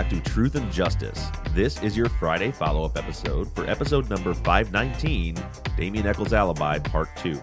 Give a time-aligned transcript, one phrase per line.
[0.00, 1.28] Back to Truth and Justice.
[1.54, 5.36] This is your Friday follow up episode for episode number 519
[5.76, 7.38] Damien Echols' Alibi, Part 2.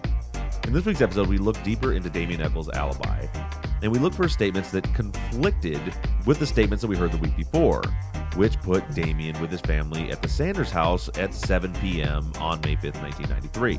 [0.64, 3.26] In this week's episode, we look deeper into Damien Echols' alibi,
[3.80, 5.80] and we look for statements that conflicted
[6.26, 7.80] with the statements that we heard the week before,
[8.34, 12.32] which put Damien with his family at the Sanders house at 7 p.m.
[12.40, 13.78] on May 5th, 1993.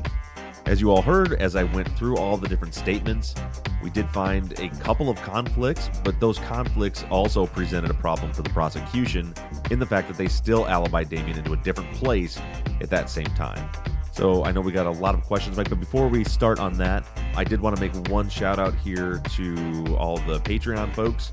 [0.70, 3.34] As you all heard, as I went through all the different statements,
[3.82, 8.42] we did find a couple of conflicts, but those conflicts also presented a problem for
[8.42, 9.34] the prosecution
[9.72, 12.38] in the fact that they still alibi Damien into a different place
[12.80, 13.68] at that same time.
[14.12, 16.74] So I know we got a lot of questions, Mike, but before we start on
[16.74, 17.04] that,
[17.34, 21.32] I did want to make one shout out here to all the Patreon folks.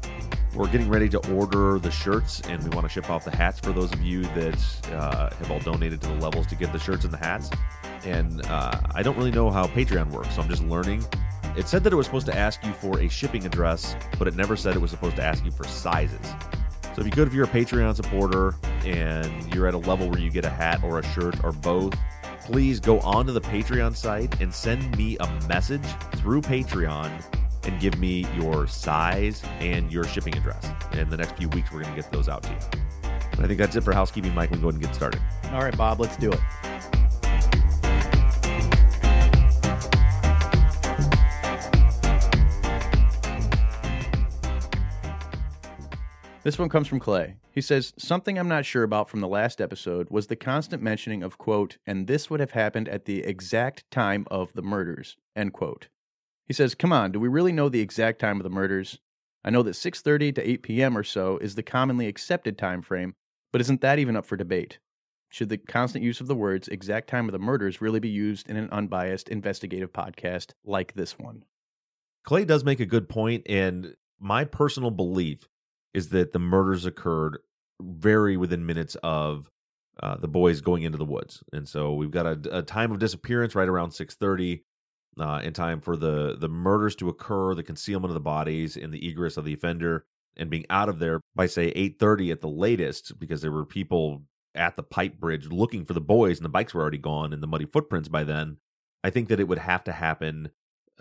[0.56, 3.60] We're getting ready to order the shirts, and we want to ship off the hats
[3.60, 6.80] for those of you that uh, have all donated to the levels to get the
[6.80, 7.52] shirts and the hats.
[8.08, 11.06] And uh, I don't really know how Patreon works, so I'm just learning.
[11.58, 14.36] It said that it was supposed to ask you for a shipping address, but it
[14.36, 16.26] never said it was supposed to ask you for sizes.
[16.96, 20.20] So if you could, if you're a Patreon supporter and you're at a level where
[20.20, 21.94] you get a hat or a shirt or both,
[22.42, 25.86] please go onto the Patreon site and send me a message
[26.16, 27.12] through Patreon
[27.66, 30.72] and give me your size and your shipping address.
[30.94, 32.58] In the next few weeks, we're going to get those out to you.
[33.34, 34.50] And I think that's it for housekeeping, Mike.
[34.50, 35.22] We can go ahead and get started.
[35.52, 36.40] All right, Bob, let's do it.
[46.48, 47.36] This one comes from Clay.
[47.52, 51.22] He says, Something I'm not sure about from the last episode was the constant mentioning
[51.22, 55.52] of, quote, and this would have happened at the exact time of the murders, end
[55.52, 55.90] quote.
[56.46, 58.98] He says, Come on, do we really know the exact time of the murders?
[59.44, 60.98] I know that 6:30 to 8 p.m.
[60.98, 63.16] or so is the commonly accepted time frame,
[63.52, 64.80] but isn't that even up for debate?
[65.28, 68.50] Should the constant use of the words exact time of the murders really be used
[68.50, 71.44] in an unbiased investigative podcast like this one?
[72.24, 75.50] Clay does make a good point, and my personal belief
[75.98, 77.40] is that the murders occurred
[77.82, 79.50] very within minutes of
[80.04, 83.00] uh, the boys going into the woods, and so we've got a, a time of
[83.00, 84.64] disappearance right around six thirty,
[85.20, 88.94] uh, in time for the the murders to occur, the concealment of the bodies, and
[88.94, 90.06] the egress of the offender,
[90.38, 93.66] and being out of there by say eight thirty at the latest, because there were
[93.66, 94.22] people
[94.54, 97.42] at the pipe bridge looking for the boys, and the bikes were already gone, and
[97.42, 98.58] the muddy footprints by then.
[99.04, 100.50] I think that it would have to happen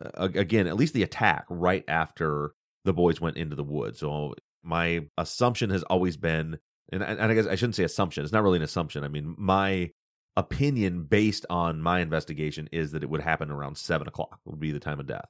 [0.00, 2.52] uh, again, at least the attack right after
[2.84, 3.98] the boys went into the woods.
[3.98, 4.34] So
[4.66, 6.58] my assumption has always been,
[6.92, 8.24] and, and I guess I shouldn't say assumption.
[8.24, 9.04] It's not really an assumption.
[9.04, 9.90] I mean, my
[10.36, 14.72] opinion based on my investigation is that it would happen around seven o'clock would be
[14.72, 15.28] the time of death.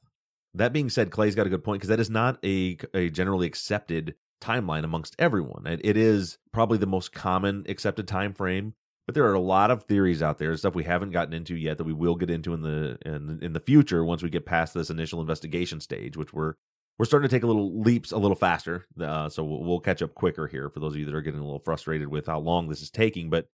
[0.54, 3.46] That being said, Clay's got a good point because that is not a a generally
[3.46, 5.66] accepted timeline amongst everyone.
[5.66, 8.74] It, it is probably the most common accepted time frame,
[9.06, 11.78] but there are a lot of theories out there, stuff we haven't gotten into yet
[11.78, 14.74] that we will get into in the in, in the future once we get past
[14.74, 16.54] this initial investigation stage, which we're
[16.98, 18.86] we're starting to take a little leaps a little faster.
[19.00, 21.40] Uh, so we'll, we'll catch up quicker here for those of you that are getting
[21.40, 23.30] a little frustrated with how long this is taking.
[23.30, 23.46] But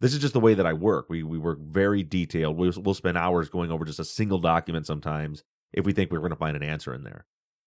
[0.00, 1.06] this is just the way that I work.
[1.08, 2.56] We we work very detailed.
[2.56, 6.18] We'll, we'll spend hours going over just a single document sometimes if we think we're
[6.18, 7.26] going to find an answer in there.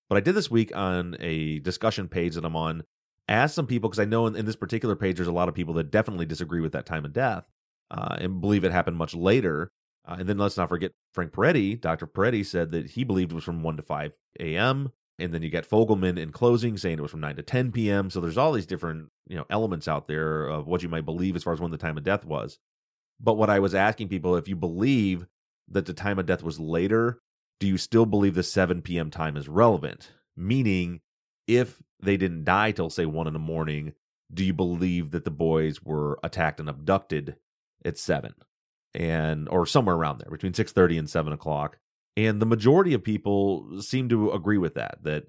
[0.10, 2.84] But I did this week on a discussion page that I'm on.
[3.28, 5.56] Ask some people because I know in, in, this particular page there's a lot of
[5.56, 7.46] people that definitely disagree with that time of death
[7.92, 9.72] uh, and believe it happened much later.
[10.06, 11.80] Uh, and then let's not forget Frank Peretti.
[11.80, 12.08] Dr.
[12.08, 14.92] Peretti said that he believed it was from 1 to 5 a.m.
[15.22, 18.10] And then you get Fogleman in closing saying it was from 9 to 10 p.m.
[18.10, 21.36] So there's all these different you know elements out there of what you might believe
[21.36, 22.58] as far as when the time of death was.
[23.20, 25.28] But what I was asking people, if you believe
[25.70, 27.20] that the time of death was later,
[27.60, 29.12] do you still believe the 7 p.m.
[29.12, 30.12] time is relevant?
[30.36, 31.02] Meaning,
[31.48, 33.94] if they didn't die till say one in the morning,
[34.34, 37.36] do you believe that the boys were attacked and abducted
[37.86, 38.34] at seven
[38.94, 41.78] and or somewhere around there between six thirty and seven o'clock?
[42.18, 45.00] And the majority of people seem to agree with that.
[45.04, 45.24] That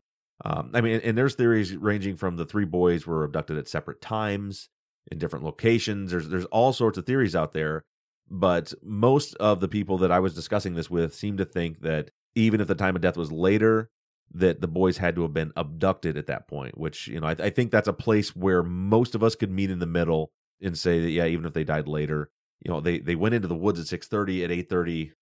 [0.45, 4.01] um, I mean, and there's theories ranging from the three boys were abducted at separate
[4.01, 4.69] times
[5.11, 6.11] in different locations.
[6.11, 7.85] There's there's all sorts of theories out there,
[8.29, 12.11] but most of the people that I was discussing this with seem to think that
[12.35, 13.91] even if the time of death was later,
[14.35, 16.79] that the boys had to have been abducted at that point.
[16.79, 19.71] Which you know, I, I think that's a place where most of us could meet
[19.71, 20.31] in the middle
[20.61, 22.31] and say that yeah, even if they died later,
[22.65, 24.43] you know, they they went into the woods at six thirty.
[24.45, 25.13] At eight thirty,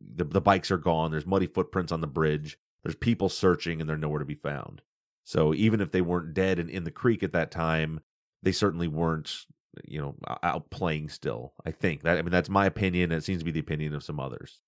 [0.00, 1.10] the the bikes are gone.
[1.10, 2.58] There's muddy footprints on the bridge.
[2.82, 4.82] There's people searching, and they're nowhere to be found.
[5.24, 8.00] So even if they weren't dead and in the creek at that time,
[8.42, 9.44] they certainly weren't,
[9.84, 11.52] you know, out playing still.
[11.66, 13.12] I think that I mean that's my opinion.
[13.12, 14.60] It seems to be the opinion of some others.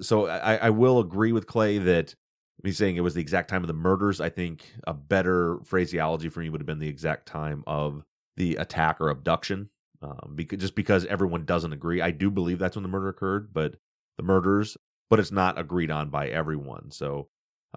[0.00, 2.14] So I, I will agree with Clay that
[2.62, 4.20] me saying it was the exact time of the murders.
[4.20, 8.04] I think a better phraseology for me would have been the exact time of
[8.36, 9.70] the attack or abduction.
[10.02, 13.52] Um, because just because everyone doesn't agree, I do believe that's when the murder occurred,
[13.52, 13.76] but
[14.16, 14.76] the murders,
[15.08, 16.90] but it's not agreed on by everyone.
[16.90, 17.28] So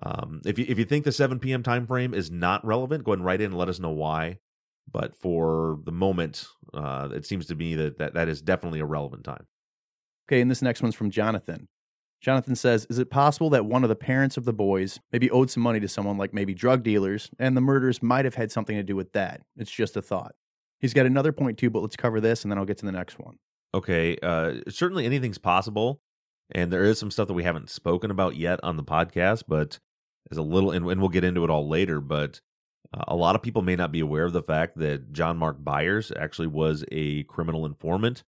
[0.02, 1.64] um, if you if you think the 7 p.m.
[1.64, 4.40] time frame is not relevant, go ahead and write in and let us know why.
[4.92, 8.86] But for the moment, uh, it seems to me that, that that is definitely a
[8.86, 9.48] relevant time.
[10.28, 11.68] Okay, and this next one's from Jonathan.
[12.22, 15.52] Jonathan says, Is it possible that one of the parents of the boys maybe owed
[15.52, 18.78] some money to someone like maybe drug dealers, and the murders might have had something
[18.78, 19.42] to do with that?
[19.58, 20.34] It's just a thought.
[20.80, 22.92] He's got another point too, but let's cover this and then I'll get to the
[22.92, 23.38] next one.
[23.74, 26.02] Okay, uh, certainly anything's possible.
[26.54, 29.80] And there is some stuff that we haven't spoken about yet on the podcast, but
[30.32, 32.00] is a little, and, and we'll get into it all later.
[32.00, 32.42] But
[32.94, 35.64] uh, a lot of people may not be aware of the fact that John Mark
[35.64, 38.24] Byers actually was a criminal informant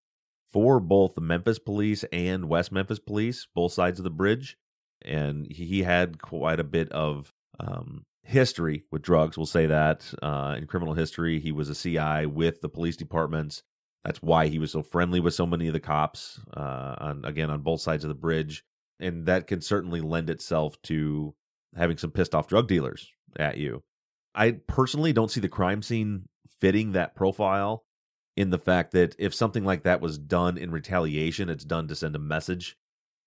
[0.51, 4.57] for both the Memphis police and West Memphis police, both sides of the bridge.
[5.03, 10.13] And he had quite a bit of um, history with drugs, we'll say that.
[10.21, 13.63] Uh, in criminal history, he was a CI with the police departments.
[14.03, 17.50] That's why he was so friendly with so many of the cops, uh, on, again,
[17.50, 18.63] on both sides of the bridge.
[19.00, 21.36] And that can certainly lend itself to
[21.75, 23.83] having some pissed off drug dealers at you.
[24.33, 26.27] I personally don't see the crime scene
[26.59, 27.83] fitting that profile
[28.38, 31.95] in the fact that if something like that was done in retaliation, it's done to
[31.95, 32.77] send a message.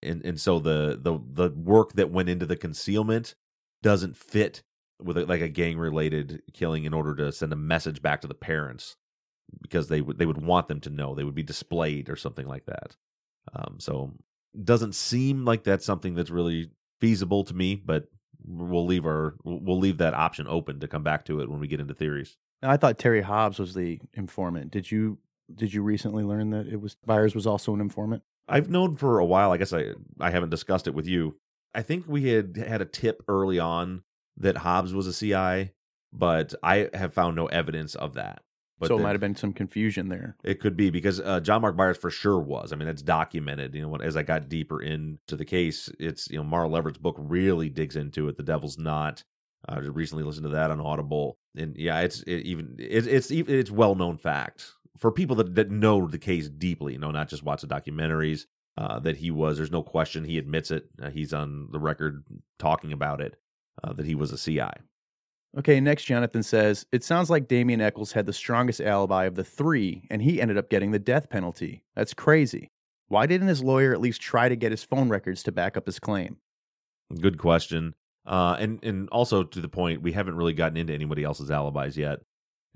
[0.02, 3.34] And and so the the the work that went into the concealment
[3.82, 4.62] doesn't fit
[5.00, 8.28] with a, like a gang related killing in order to send a message back to
[8.28, 8.96] the parents
[9.60, 12.46] because they would they would want them to know they would be displayed or something
[12.46, 12.96] like that.
[13.54, 14.12] Um, so
[14.62, 16.70] doesn't seem like that's something that's really
[17.00, 18.08] feasible to me, but
[18.46, 21.66] we'll leave our we'll leave that option open to come back to it when we
[21.68, 22.36] get into theories.
[22.62, 24.70] I thought Terry Hobbs was the informant.
[24.70, 25.18] Did you
[25.54, 28.22] did you recently learn that it was Byers was also an informant?
[28.48, 29.52] I've known for a while.
[29.52, 31.36] I guess I I haven't discussed it with you.
[31.74, 34.02] I think we had had a tip early on
[34.36, 35.72] that Hobbs was a CI,
[36.12, 38.42] but I have found no evidence of that.
[38.78, 40.36] But so it might have been some confusion there.
[40.42, 42.72] It could be because uh, John Mark Byers for sure was.
[42.72, 43.74] I mean, it's documented.
[43.74, 46.98] You know, when, as I got deeper into the case, it's you know Mara Leveritt's
[46.98, 48.36] book really digs into it.
[48.36, 49.22] The Devil's Knot.
[49.66, 53.30] I uh, recently listened to that on Audible, and yeah, it's it even it, it's
[53.30, 56.94] it's well known fact for people that, that know the case deeply.
[56.94, 58.46] You know, not just watch the documentaries.
[58.76, 59.56] Uh, that he was.
[59.56, 60.24] There's no question.
[60.24, 60.86] He admits it.
[61.00, 62.24] Uh, he's on the record
[62.58, 63.36] talking about it.
[63.84, 64.82] Uh, that he was a CI.
[65.56, 69.44] Okay, next, Jonathan says it sounds like Damien Echols had the strongest alibi of the
[69.44, 71.84] three, and he ended up getting the death penalty.
[71.94, 72.70] That's crazy.
[73.08, 75.86] Why didn't his lawyer at least try to get his phone records to back up
[75.86, 76.38] his claim?
[77.20, 77.94] Good question.
[78.26, 81.96] Uh, and and also to the point, we haven't really gotten into anybody else's alibis
[81.96, 82.20] yet,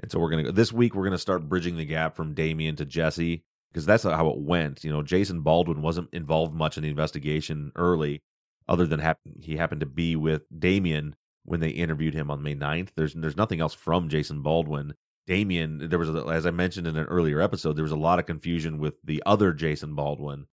[0.00, 2.85] and so we're gonna this week we're gonna start bridging the gap from Damien to
[2.85, 3.42] Jesse
[3.73, 4.85] because that's how it went.
[4.85, 8.23] You know, Jason Baldwin wasn't involved much in the investigation early,
[8.68, 9.02] other than
[9.40, 11.16] he happened to be with Damien
[11.48, 12.90] when they interviewed him on May 9th.
[12.94, 14.94] There's there's nothing else from Jason Baldwin.
[15.26, 18.18] Damien, there was a, as I mentioned in an earlier episode, there was a lot
[18.18, 20.46] of confusion with the other Jason Baldwin,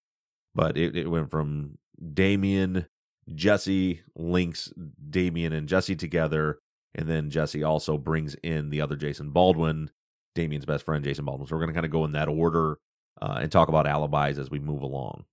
[0.53, 1.77] but it, it went from
[2.13, 2.87] Damien,
[3.33, 4.71] Jesse links
[5.09, 6.59] Damien and Jesse together,
[6.93, 9.91] and then Jesse also brings in the other Jason Baldwin,
[10.33, 11.47] Damien's best friend, Jason Baldwin.
[11.47, 12.79] So we're going to kind of go in that order
[13.21, 15.25] uh, and talk about alibis as we move along.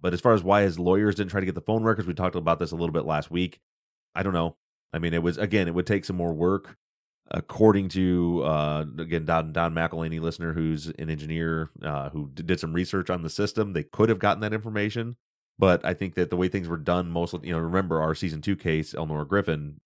[0.00, 2.14] But as far as why his lawyers didn't try to get the phone records, we
[2.14, 3.60] talked about this a little bit last week.
[4.14, 4.56] I don't know.
[4.92, 6.76] I mean, it was again, it would take some more work.
[7.30, 12.74] According to uh, again Don Don McElhaney, listener who's an engineer uh, who did some
[12.74, 15.16] research on the system, they could have gotten that information.
[15.58, 18.42] But I think that the way things were done, mostly, you know, remember our season
[18.42, 19.80] two case, Elnora Griffin,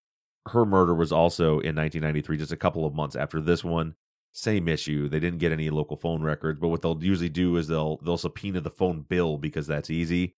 [0.48, 3.94] her murder was also in 1993, just a couple of months after this one.
[4.32, 5.08] Same issue.
[5.08, 8.18] They didn't get any local phone records, but what they'll usually do is they'll they'll
[8.18, 10.34] subpoena the phone bill because that's easy,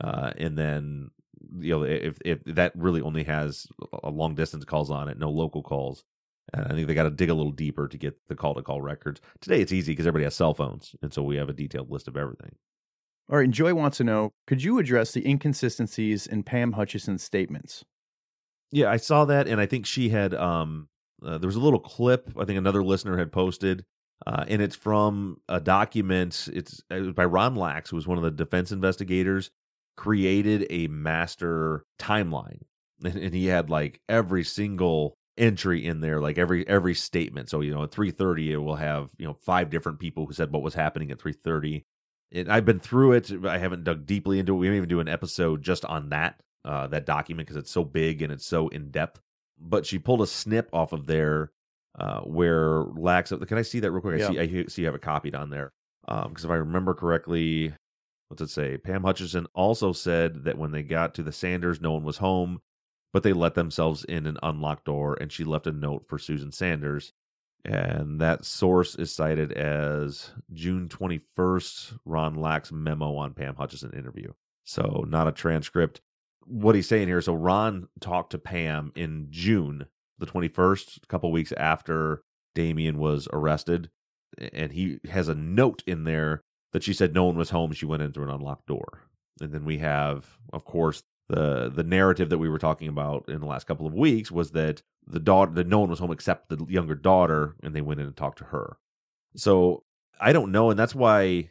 [0.00, 1.10] uh, and then
[1.58, 3.66] you know if if that really only has
[4.02, 6.04] a long distance calls on it, no local calls.
[6.52, 8.62] And I think they got to dig a little deeper to get the call to
[8.62, 9.20] call records.
[9.40, 12.08] Today it's easy because everybody has cell phones, and so we have a detailed list
[12.08, 12.56] of everything.
[13.30, 17.22] All right, and Joy wants to know could you address the inconsistencies in Pam Hutchison's
[17.22, 17.84] statements?
[18.70, 20.34] Yeah, I saw that, and I think she had.
[20.34, 20.88] um
[21.24, 22.30] uh, There was a little clip.
[22.38, 23.84] I think another listener had posted,
[24.26, 26.48] uh, and it's from a document.
[26.52, 29.50] It's it by Ron Lax, who was one of the defense investigators.
[29.98, 32.60] Created a master timeline,
[33.02, 37.48] and, and he had like every single entry in there like every every statement.
[37.48, 40.52] So you know at 3:30 it will have you know five different people who said
[40.52, 41.82] what was happening at 3:30
[42.30, 43.32] and I've been through it.
[43.44, 44.58] I haven't dug deeply into it.
[44.58, 47.84] We may even do an episode just on that uh that document because it's so
[47.84, 49.20] big and it's so in depth
[49.60, 51.50] but she pulled a snip off of there
[51.98, 54.14] uh where Lax can I see that real quick?
[54.14, 54.44] I Yeah.
[54.44, 55.72] see I see you have it copied on there.
[56.06, 57.74] Um because if I remember correctly
[58.28, 61.92] what's it say Pam Hutchison also said that when they got to the Sanders no
[61.92, 62.60] one was home
[63.12, 66.52] but they let themselves in an unlocked door and she left a note for Susan
[66.52, 67.12] Sanders.
[67.64, 74.32] And that source is cited as June 21st, Ron Lax's memo on Pam Hutchison interview.
[74.64, 76.00] So, not a transcript.
[76.44, 79.86] What he's saying here so, Ron talked to Pam in June
[80.18, 82.22] the 21st, a couple weeks after
[82.54, 83.90] Damien was arrested.
[84.52, 86.42] And he has a note in there
[86.72, 87.72] that she said no one was home.
[87.72, 89.02] She went in through an unlocked door.
[89.40, 93.40] And then we have, of course, the the narrative that we were talking about in
[93.40, 96.48] the last couple of weeks was that the daughter that no one was home except
[96.48, 98.78] the younger daughter and they went in and talked to her
[99.36, 99.84] so
[100.20, 101.50] i don't know and that's why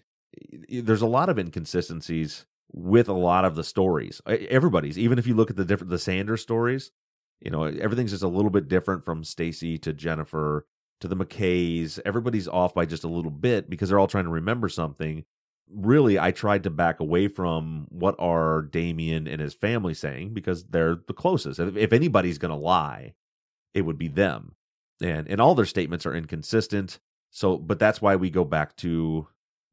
[0.69, 5.35] there's a lot of inconsistencies with a lot of the stories everybody's even if you
[5.35, 6.91] look at the different the sanders stories
[7.39, 10.65] you know everything's just a little bit different from stacy to jennifer
[10.99, 14.29] to the mckays everybody's off by just a little bit because they're all trying to
[14.29, 15.23] remember something
[15.69, 20.65] really I tried to back away from what are Damien and his family saying because
[20.65, 21.59] they're the closest.
[21.59, 23.13] If, anybody's going to lie,
[23.73, 24.55] it would be them.
[25.01, 26.99] And and all their statements are inconsistent.
[27.31, 29.27] So but that's why we go back to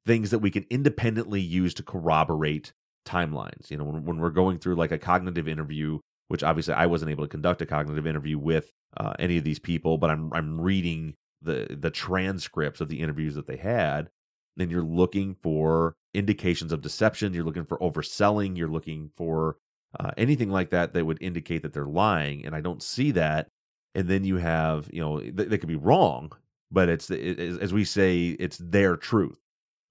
[0.05, 2.73] things that we can independently use to corroborate
[3.07, 3.71] timelines.
[3.71, 7.11] You know, when, when we're going through like a cognitive interview, which obviously I wasn't
[7.11, 10.61] able to conduct a cognitive interview with uh, any of these people, but I'm I'm
[10.61, 14.11] reading the the transcripts of the interviews that they had
[14.57, 17.35] then you're looking for indications of deception.
[17.35, 18.57] You're looking for overselling.
[18.57, 19.57] You're looking for
[19.99, 22.45] uh, anything like that that would indicate that they're lying.
[22.45, 23.49] And I don't see that.
[23.95, 26.33] And then you have, you know, they, they could be wrong,
[26.71, 29.39] but it's it, as we say, it's their truth.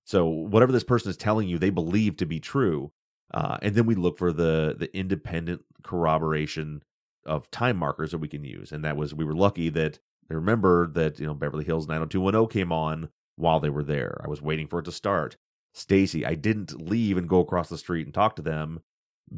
[0.06, 2.92] So whatever this person is telling you, they believe to be true.
[3.34, 6.84] Uh, and then we look for the the independent corroboration
[7.26, 8.72] of time markers that we can use.
[8.72, 10.00] And that was we were lucky that
[10.30, 14.22] I remember that you know Beverly Hills 90210 came on while they were there.
[14.24, 15.38] I was waiting for it to start.
[15.74, 18.82] Stacy, I didn't leave and go across the street and talk to them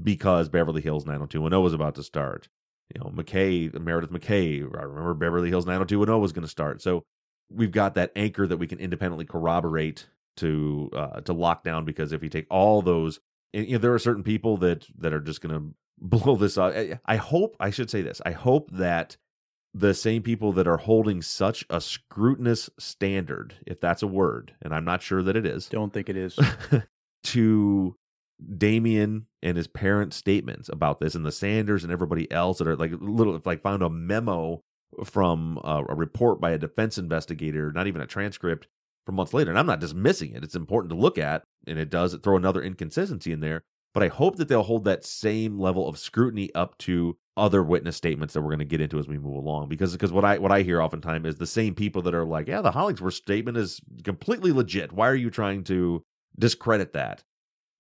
[0.03, 2.49] because Beverly Hills 90210 was about to start.
[2.93, 6.81] You know, McKay, Meredith McKay, I remember Beverly Hills 90210 was going to start.
[6.81, 7.03] So
[7.49, 12.11] we've got that anchor that we can independently corroborate to uh, to lock down because
[12.11, 13.19] if you take all those
[13.53, 16.73] you know there are certain people that that are just going to blow this up.
[16.73, 18.21] I- I hope I should say this.
[18.25, 19.17] I hope that
[19.73, 24.73] the same people that are holding such a scrutinous standard, if that's a word, and
[24.73, 26.39] I'm not sure that it is, Don't think it is.
[27.25, 27.95] to
[28.57, 32.75] Damien and his parents' statements about this, and the Sanders and everybody else that are
[32.75, 34.61] like little like found a memo
[35.03, 38.67] from a, a report by a defense investigator, not even a transcript
[39.05, 39.49] from months later.
[39.49, 42.61] And I'm not dismissing it; it's important to look at, and it does throw another
[42.61, 43.63] inconsistency in there.
[43.93, 47.95] But I hope that they'll hold that same level of scrutiny up to other witness
[47.95, 49.69] statements that we're going to get into as we move along.
[49.69, 52.47] Because because what I what I hear oftentimes is the same people that are like,
[52.47, 54.91] yeah, the Hollingsworth statement is completely legit.
[54.91, 56.03] Why are you trying to
[56.37, 57.23] discredit that?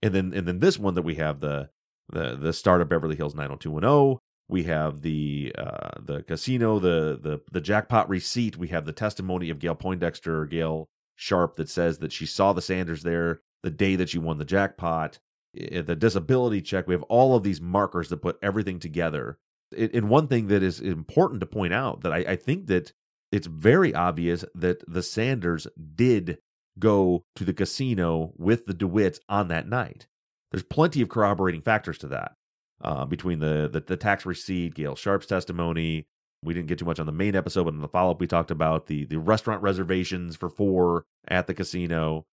[0.01, 1.69] And then and then this one that we have the
[2.09, 4.19] the the start of Beverly Hills 90210.
[4.47, 8.57] We have the uh, the casino, the the the jackpot receipt.
[8.57, 12.61] We have the testimony of Gail Poindexter, Gail Sharp, that says that she saw the
[12.61, 15.19] Sanders there the day that she won the jackpot.
[15.53, 16.87] The disability check.
[16.87, 19.37] We have all of these markers that put everything together.
[19.75, 22.91] And one thing that is important to point out that I, I think that
[23.31, 26.39] it's very obvious that the Sanders did
[26.77, 30.07] go to the casino with the DeWitts on that night.
[30.51, 32.33] There's plenty of corroborating factors to that
[32.81, 36.07] uh, between the, the the tax receipt, Gail Sharp's testimony.
[36.43, 38.27] We didn't get too much on the main episode, but in the follow up, we
[38.27, 42.25] talked about the the restaurant reservations for four at the casino.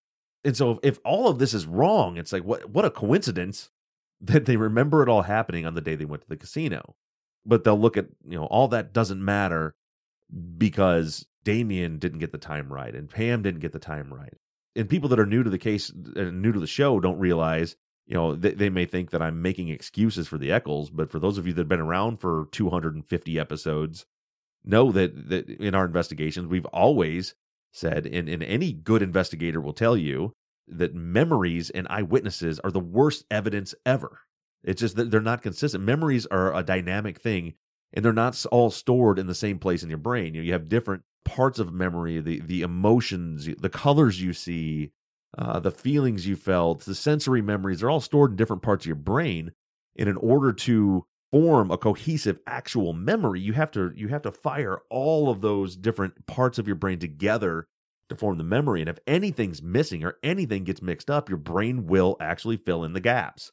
[0.43, 3.69] And so, if, if all of this is wrong, it's like what what a coincidence
[4.21, 6.95] that they remember it all happening on the day they went to the casino.
[7.45, 9.75] But they'll look at you know all that doesn't matter
[10.57, 14.33] because Damien didn't get the time right and Pam didn't get the time right.
[14.75, 17.75] And people that are new to the case and new to the show don't realize
[18.05, 21.19] you know, they, they may think that I'm making excuses for the Echols, but for
[21.19, 24.05] those of you that have been around for 250 episodes,
[24.63, 27.35] know that, that in our investigations, we've always
[27.71, 30.33] said, and, and any good investigator will tell you,
[30.67, 34.19] that memories and eyewitnesses are the worst evidence ever.
[34.63, 35.83] It's just that they're not consistent.
[35.83, 37.55] Memories are a dynamic thing,
[37.93, 40.33] and they're not all stored in the same place in your brain.
[40.33, 44.91] You, know, you have different parts of memory, the the emotions, the colors you see,
[45.37, 47.79] uh, the feelings you felt, the sensory memories.
[47.79, 49.51] They're all stored in different parts of your brain.
[49.97, 54.31] And in order to form a cohesive actual memory, you have to you have to
[54.31, 57.67] fire all of those different parts of your brain together
[58.09, 58.81] to form the memory.
[58.81, 62.93] And if anything's missing or anything gets mixed up, your brain will actually fill in
[62.93, 63.51] the gaps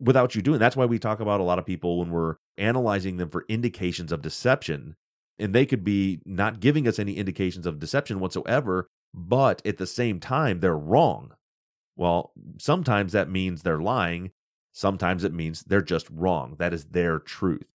[0.00, 0.58] without you doing.
[0.58, 4.12] That's why we talk about a lot of people when we're analyzing them for indications
[4.12, 4.96] of deception.
[5.38, 9.86] And they could be not giving us any indications of deception whatsoever, but at the
[9.86, 11.34] same time, they're wrong.
[11.96, 14.30] Well, sometimes that means they're lying.
[14.72, 16.56] Sometimes it means they're just wrong.
[16.58, 17.66] That is their truth.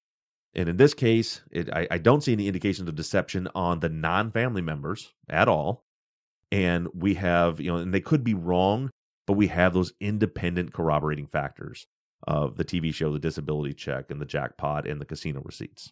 [0.56, 3.90] And in this case, it, I, I don't see any indications of deception on the
[3.90, 5.84] non family members at all
[6.52, 8.90] and we have you know and they could be wrong
[9.26, 11.86] but we have those independent corroborating factors
[12.26, 15.92] of the TV show The Disability Check and the jackpot and the casino receipts.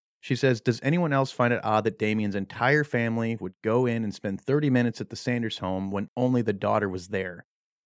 [0.21, 4.03] She says, Does anyone else find it odd that Damien's entire family would go in
[4.03, 7.45] and spend 30 minutes at the Sanders home when only the daughter was there?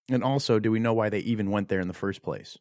[0.09, 2.57] And also, do we know why they even went there in the first place?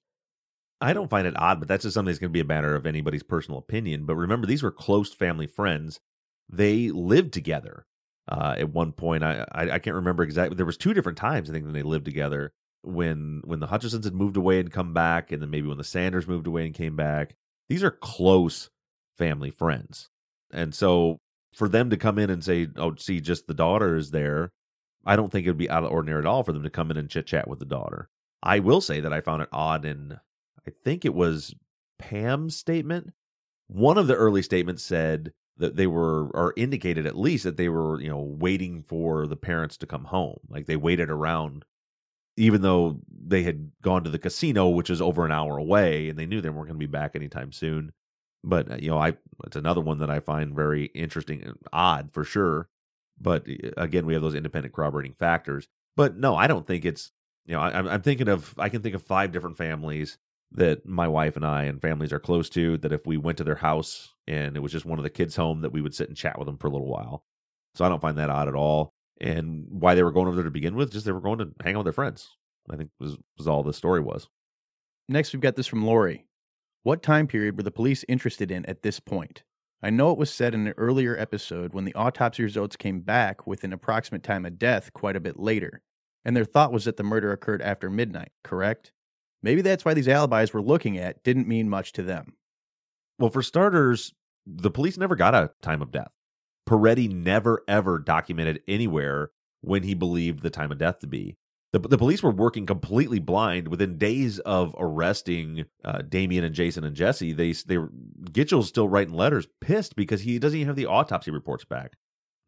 [0.80, 2.74] I don't find it odd, but that's just something that's going to be a matter
[2.74, 4.06] of anybody's personal opinion.
[4.06, 6.00] But remember, these were close family friends.
[6.48, 7.86] They lived together.
[8.28, 10.56] Uh, at one point, I, I, I can't remember exactly.
[10.56, 12.52] There was two different times I think when they lived together.
[12.82, 15.84] When when the Hutchisons had moved away and come back, and then maybe when the
[15.84, 17.34] Sanders moved away and came back.
[17.68, 18.68] These are close
[19.16, 20.08] family friends.
[20.52, 21.20] And so
[21.54, 24.52] for them to come in and say, oh, see, just the daughter is there,
[25.06, 26.90] I don't think it would be out of ordinary at all for them to come
[26.90, 28.08] in and chit chat with the daughter.
[28.42, 30.18] I will say that I found it odd in,
[30.66, 31.54] I think it was
[31.98, 33.12] Pam's statement.
[33.68, 37.68] One of the early statements said that they were, or indicated at least that they
[37.68, 40.40] were, you know, waiting for the parents to come home.
[40.48, 41.64] Like they waited around,
[42.36, 46.18] even though they had gone to the casino, which is over an hour away, and
[46.18, 47.92] they knew they weren't going to be back anytime soon
[48.44, 52.10] but uh, you know i it's another one that i find very interesting and odd
[52.12, 52.68] for sure
[53.20, 57.10] but uh, again we have those independent corroborating factors but no i don't think it's
[57.46, 60.18] you know I, i'm thinking of i can think of five different families
[60.52, 63.44] that my wife and i and families are close to that if we went to
[63.44, 66.08] their house and it was just one of the kids home that we would sit
[66.08, 67.24] and chat with them for a little while.
[67.74, 70.44] So i don't find that odd at all and why they were going over there
[70.44, 72.28] to begin with just they were going to hang out with their friends
[72.70, 74.28] i think was was all the story was.
[75.08, 76.26] Next we've got this from lori
[76.84, 79.42] what time period were the police interested in at this point?
[79.82, 83.46] I know it was said in an earlier episode when the autopsy results came back
[83.46, 85.80] with an approximate time of death quite a bit later,
[86.26, 88.92] and their thought was that the murder occurred after midnight, correct?
[89.42, 92.34] Maybe that's why these alibis we're looking at didn't mean much to them.
[93.18, 94.12] Well, for starters,
[94.46, 96.12] the police never got a time of death.
[96.68, 99.30] Peretti never ever documented anywhere
[99.62, 101.36] when he believed the time of death to be
[101.74, 106.84] the, the police were working completely blind within days of arresting uh, Damien and Jason
[106.84, 107.32] and Jesse.
[107.32, 107.78] They they
[108.30, 111.94] Gitchell's still writing letters, pissed because he doesn't even have the autopsy reports back.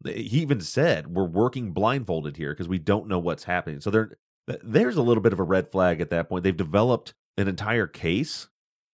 [0.05, 3.81] He even said we're working blindfolded here because we don't know what's happening.
[3.81, 4.17] So there
[4.63, 6.45] there's a little bit of a red flag at that point.
[6.45, 8.47] They've developed an entire case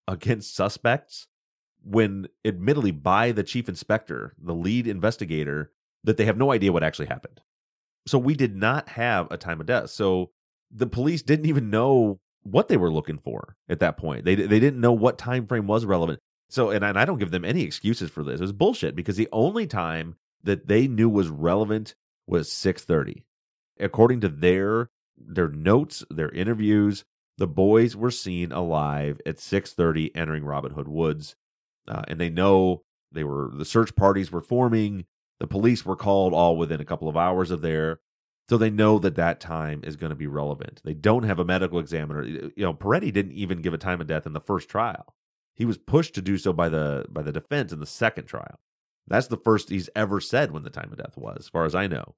[0.08, 1.28] against suspects
[1.84, 5.70] when admittedly by the chief inspector, the lead investigator,
[6.02, 7.40] that they have no idea what actually happened.
[8.06, 9.90] So we did not have a time of death.
[9.90, 10.30] So
[10.70, 14.24] the police didn't even know what they were looking for at that point.
[14.24, 16.20] They they didn't know what time frame was relevant.
[16.50, 18.40] So and, and I don't give them any excuses for this.
[18.40, 21.94] It was bullshit because the only time that they knew was relevant
[22.26, 23.24] was 6:30.
[23.80, 27.04] according to their their notes, their interviews,
[27.38, 31.36] the boys were seen alive at 6:30 entering Robin Hood Woods.
[31.88, 35.06] Uh, and they know they were the search parties were forming,
[35.40, 38.00] the police were called all within a couple of hours of there.
[38.48, 40.82] So they know that that time is going to be relevant.
[40.84, 42.24] They don't have a medical examiner.
[42.24, 45.14] You know, Peretti didn't even give a time of death in the first trial.
[45.54, 48.60] He was pushed to do so by the by the defense in the second trial.
[49.06, 51.74] That's the first he's ever said when the time of death was, as far as
[51.74, 52.16] I know.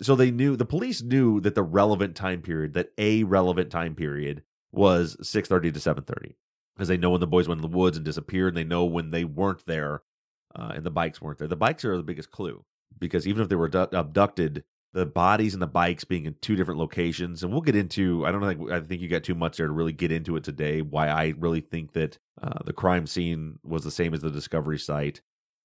[0.00, 3.94] So they knew the police knew that the relevant time period, that a relevant time
[3.94, 6.34] period was 6:30 to 7:30
[6.74, 8.84] because they know when the boys went in the woods and disappeared and they know
[8.84, 10.02] when they weren't there
[10.54, 11.48] uh, and the bikes weren't there.
[11.48, 12.64] The bikes are the biggest clue
[12.98, 16.78] because even if they were abducted, the bodies and the bikes being in two different
[16.78, 18.26] locations, and we'll get into.
[18.26, 20.44] I don't think I think you got too much there to really get into it
[20.44, 20.82] today.
[20.82, 24.78] Why I really think that uh, the crime scene was the same as the discovery
[24.78, 25.22] site,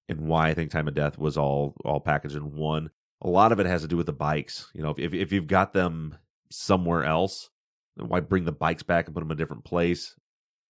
[0.08, 2.90] and why I think time of death was all all packaged in one.
[3.20, 4.70] A lot of it has to do with the bikes.
[4.74, 6.16] You know, if if you've got them
[6.50, 7.50] somewhere else,
[7.96, 10.14] why bring the bikes back and put them in a different place?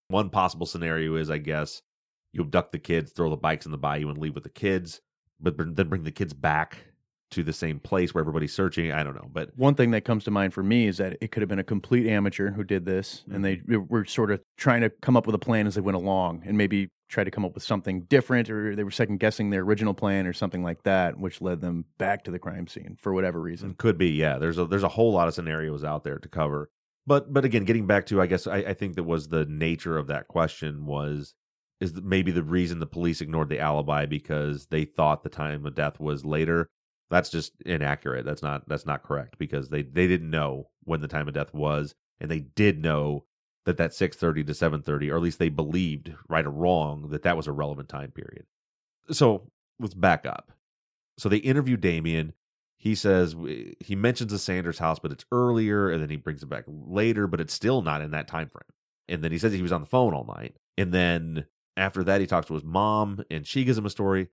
[0.09, 1.81] One possible scenario is, I guess,
[2.31, 5.01] you abduct the kids, throw the bikes in the bayou, and leave with the kids,
[5.39, 6.77] but then bring the kids back
[7.31, 8.91] to the same place where everybody's searching.
[8.91, 11.31] I don't know, but one thing that comes to mind for me is that it
[11.31, 13.35] could have been a complete amateur who did this, mm-hmm.
[13.35, 15.95] and they were sort of trying to come up with a plan as they went
[15.95, 19.49] along, and maybe try to come up with something different, or they were second guessing
[19.49, 22.97] their original plan, or something like that, which led them back to the crime scene
[22.99, 23.75] for whatever reason.
[23.75, 24.37] Could be, yeah.
[24.37, 26.71] There's a there's a whole lot of scenarios out there to cover,
[27.05, 29.97] but but again, getting back to I guess I, I think that was the nature
[29.97, 31.35] of that question was
[31.79, 35.75] is maybe the reason the police ignored the alibi because they thought the time of
[35.75, 36.69] death was later
[37.09, 38.25] that's just inaccurate.
[38.25, 41.53] That's not that's not correct because they they didn't know when the time of death
[41.53, 43.25] was, and they did know
[43.65, 47.09] that that six thirty to seven thirty, or at least they believed, right or wrong,
[47.09, 48.45] that that was a relevant time period.
[49.11, 50.51] So let's back up.
[51.17, 52.33] So they interview Damien.
[52.77, 53.35] He says
[53.79, 57.27] he mentions the Sanders house, but it's earlier, and then he brings it back later,
[57.27, 58.63] but it's still not in that time frame.
[59.09, 60.55] And then he says he was on the phone all night.
[60.77, 61.45] And then
[61.79, 64.27] after that, he talks to his mom, and she gives him a story.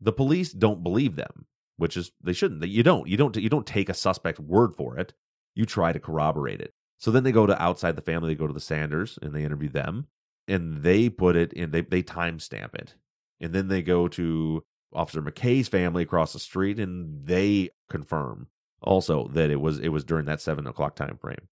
[0.00, 1.46] The police don't believe them
[1.78, 2.66] which is they shouldn't.
[2.68, 3.08] You don't.
[3.08, 3.34] You don't.
[3.36, 5.14] You don't take a suspect's word for it.
[5.54, 6.74] You try to corroborate it.
[6.98, 8.28] So then they go to outside the family.
[8.28, 10.08] They go to the Sanders and they interview them,
[10.46, 11.70] and they put it in.
[11.70, 12.96] They they timestamp it,
[13.40, 18.48] and then they go to Officer McKay's family across the street, and they confirm
[18.82, 21.48] also that it was it was during that seven o'clock time frame.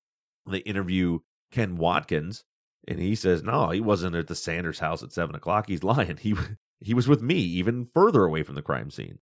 [0.50, 1.20] They interview
[1.52, 2.44] Ken Watkins,
[2.87, 5.68] and he says, "No, he wasn't at the Sanders house at seven o'clock.
[5.68, 6.18] He's lying.
[6.22, 6.35] He
[6.81, 9.18] he was with me, even further away from the crime scene."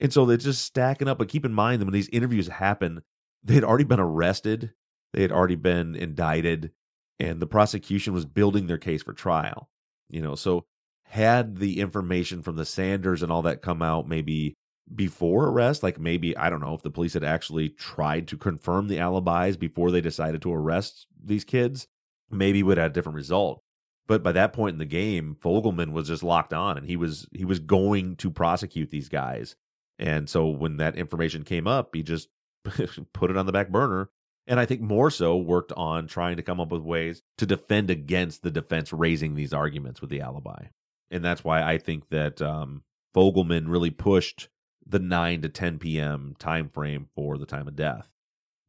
[0.00, 1.18] And so they're just stacking up.
[1.18, 3.02] But keep in mind that when these interviews happen,
[3.42, 4.72] they had already been arrested,
[5.12, 6.72] they had already been indicted,
[7.18, 9.68] and the prosecution was building their case for trial.
[10.08, 10.66] You know, so
[11.04, 14.54] had the information from the Sanders and all that come out maybe
[14.94, 18.88] before arrest, like maybe, I don't know, if the police had actually tried to confirm
[18.88, 21.86] the alibis before they decided to arrest these kids,
[22.30, 23.62] maybe would have a different result.
[24.06, 27.28] But by that point in the game, Fogleman was just locked on and he was
[27.32, 29.54] he was going to prosecute these guys
[30.00, 32.28] and so when that information came up, he just
[33.12, 34.08] put it on the back burner.
[34.46, 37.90] And I think more so worked on trying to come up with ways to defend
[37.90, 40.68] against the defense raising these arguments with the alibi.
[41.10, 42.82] And that's why I think that um,
[43.14, 44.48] Fogleman really pushed
[44.86, 46.34] the 9 to 10 p.m.
[46.38, 48.08] time frame for the time of death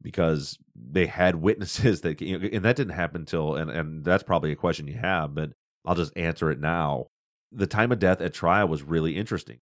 [0.02, 4.22] because they had witnesses that you know, and that didn't happen till and and that's
[4.22, 5.52] probably a question you have but
[5.84, 7.06] I'll just answer it now.
[7.50, 9.58] The time of death at trial was really interesting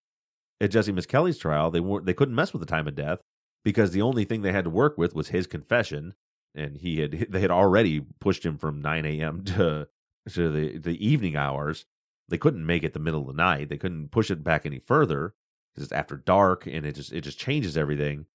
[0.61, 3.20] at Jesse Misskelley's trial, they weren't they couldn't mess with the time of death
[3.64, 6.14] because the only thing they had to work with was his confession,
[6.55, 9.44] and he had they had already pushed him from 9 a.m.
[9.44, 9.88] to
[10.29, 11.87] to the the evening hours.
[12.29, 13.70] They couldn't make it the middle of the night.
[13.70, 15.35] They couldn't push it back any further
[15.74, 18.26] because it's after dark, and it just it just changes everything.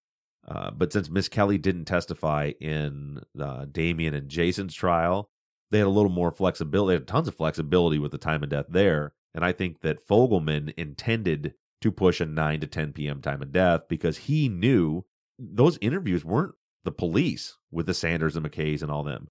[0.48, 5.30] Uh, but since Misskelley didn't testify in uh, Damien and Jason's trial,
[5.72, 6.92] they had a little more flexibility.
[6.92, 9.14] They had tons of flexibility with the time of death there.
[9.34, 13.22] And I think that Fogleman intended to push a 9 to 10 p.m.
[13.22, 15.04] time of death because he knew
[15.38, 19.28] those interviews weren't the police with the Sanders and McKays and all them.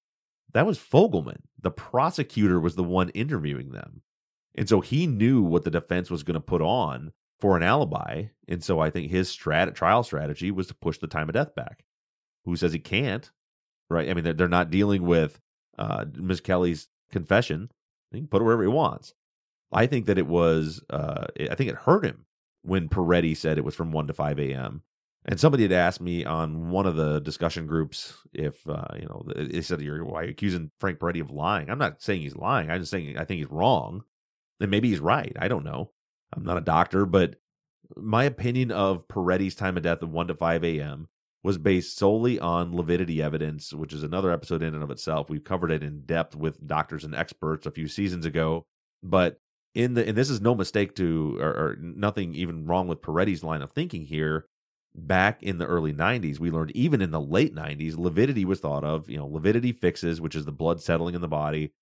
[0.52, 1.42] That was Fogleman.
[1.60, 4.02] The prosecutor was the one interviewing them.
[4.54, 8.24] And so he knew what the defense was going to put on for an alibi.
[8.48, 11.54] And so I think his strat- trial strategy was to push the time of death
[11.54, 11.84] back.
[12.44, 13.30] Who says he can't?
[13.90, 14.08] Right?
[14.08, 15.40] I mean, they're, they're not dealing with
[15.78, 17.70] uh, Misskelley's confession.
[18.12, 19.14] He can put it wherever he wants.
[19.72, 22.26] I think that it was, uh, I think it hurt him
[22.62, 24.82] when Peretti said it was from 1 to 5 a.m.
[25.26, 29.26] And somebody had asked me on one of the discussion groups if, uh, you know,
[29.34, 31.70] they said, you're, why are you accusing Frank Peretti of lying?
[31.70, 32.70] I'm not saying he's lying.
[32.70, 34.04] I'm just saying I think he's wrong.
[34.60, 35.34] And maybe he's right.
[35.38, 35.90] I don't know.
[36.34, 37.36] I'm not a doctor, but
[37.96, 41.08] my opinion of Peretti's time of death of 1 to 5 a.m.
[41.42, 45.28] was based solely on lividity evidence, which is another episode in and of itself.
[45.28, 48.66] We've covered it in depth with doctors and experts a few seasons ago.
[49.02, 49.38] But
[49.74, 53.44] in the and this is no mistake to or, or nothing even wrong with Peretti's
[53.44, 54.46] line of thinking here.
[54.96, 58.84] Back in the early 90s, we learned even in the late 90s, lividity was thought
[58.84, 61.72] of, you know, lividity fixes, which is the blood settling in the body,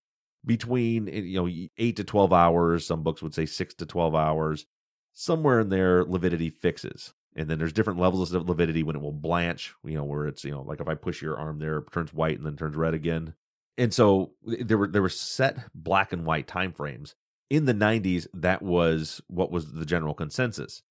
[0.45, 4.15] between eh, you know 8 to 12 hours, some books would say 6 to 12
[4.15, 4.67] hours.
[5.13, 7.13] Somewhere in there lividity fixes.
[7.35, 10.45] And then there's different levels of lividity when it will blanch you know where it's
[10.45, 12.77] you know like if i push your arm there it turns white and then turns
[12.77, 13.35] red again.
[13.79, 17.15] And so there were there were set black and white time frames
[17.49, 20.83] in the 90s that was what was the general consensus.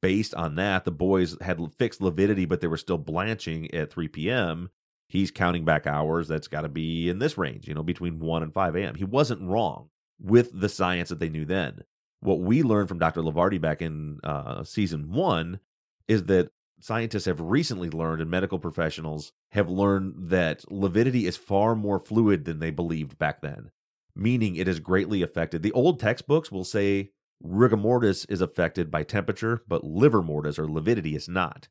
[0.00, 4.08] Based on that the boys had fixed lividity but they were still blanching at 3
[4.08, 4.70] p.m
[5.08, 8.42] he's counting back hours that's got to be in this range you know between 1
[8.42, 9.88] and 5 a.m he wasn't wrong
[10.20, 11.80] with the science that they knew then
[12.20, 15.60] what we learned from dr lavardi back in uh, season one
[16.08, 16.50] is that
[16.84, 22.44] scientists have recently learned and medical professionals have learned that lividity is far more fluid
[22.44, 23.70] than they believed back then,
[24.14, 25.62] meaning it is greatly affected.
[25.62, 27.10] The old textbooks will say
[27.42, 31.68] rigor mortis is affected by temperature, but livor mortis or lividity is not.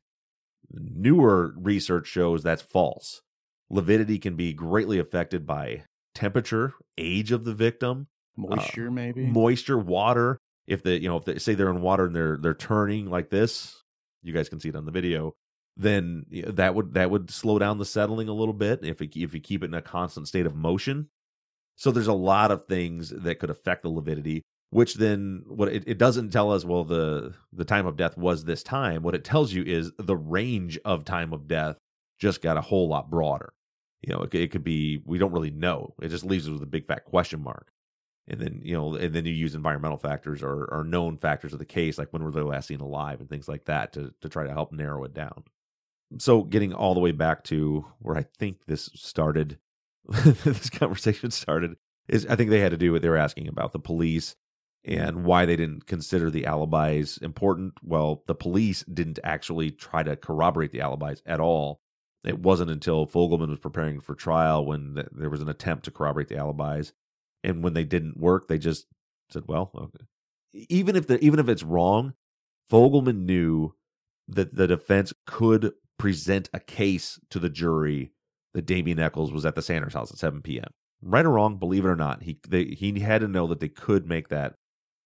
[0.70, 3.22] Newer research shows that's false.
[3.70, 9.26] Lividity can be greatly affected by temperature, age of the victim, uh, Moisture, maybe.
[9.26, 10.38] moisture, water.
[10.66, 13.30] If they, you know, if they say they're in water and they're they're turning like
[13.30, 13.82] this,
[14.22, 15.34] you guys can see it on the video.
[15.76, 19.34] Then that would that would slow down the settling a little bit if it, if
[19.34, 21.10] you keep it in a constant state of motion.
[21.76, 24.42] So there's a lot of things that could affect the lividity.
[24.74, 28.44] Which then what it, it doesn't tell us well the the time of death was
[28.44, 29.02] this time.
[29.02, 31.76] What it tells you is the range of time of death
[32.18, 33.52] just got a whole lot broader.
[34.02, 35.94] You know, it, it could be we don't really know.
[36.02, 37.70] It just leaves us with a big fat question mark
[38.26, 41.58] and then you know and then you use environmental factors or, or known factors of
[41.58, 44.28] the case like when were they last seen alive and things like that to, to
[44.28, 45.44] try to help narrow it down
[46.18, 49.58] so getting all the way back to where i think this started
[50.08, 51.76] this conversation started
[52.08, 54.36] is i think they had to do what they were asking about the police
[54.84, 60.16] and why they didn't consider the alibis important well the police didn't actually try to
[60.16, 61.80] corroborate the alibis at all
[62.24, 65.90] it wasn't until fogleman was preparing for trial when th- there was an attempt to
[65.90, 66.92] corroborate the alibis
[67.42, 68.86] and when they didn't work they just
[69.30, 70.04] said well okay.
[70.52, 72.14] even if the even if it's wrong
[72.70, 73.74] fogleman knew
[74.28, 78.12] that the defense could present a case to the jury
[78.54, 80.68] that Damien Echols was at the Sanders house at 7 p.m.
[81.02, 83.68] Right or wrong, believe it or not, he they, he had to know that they
[83.68, 84.54] could make that,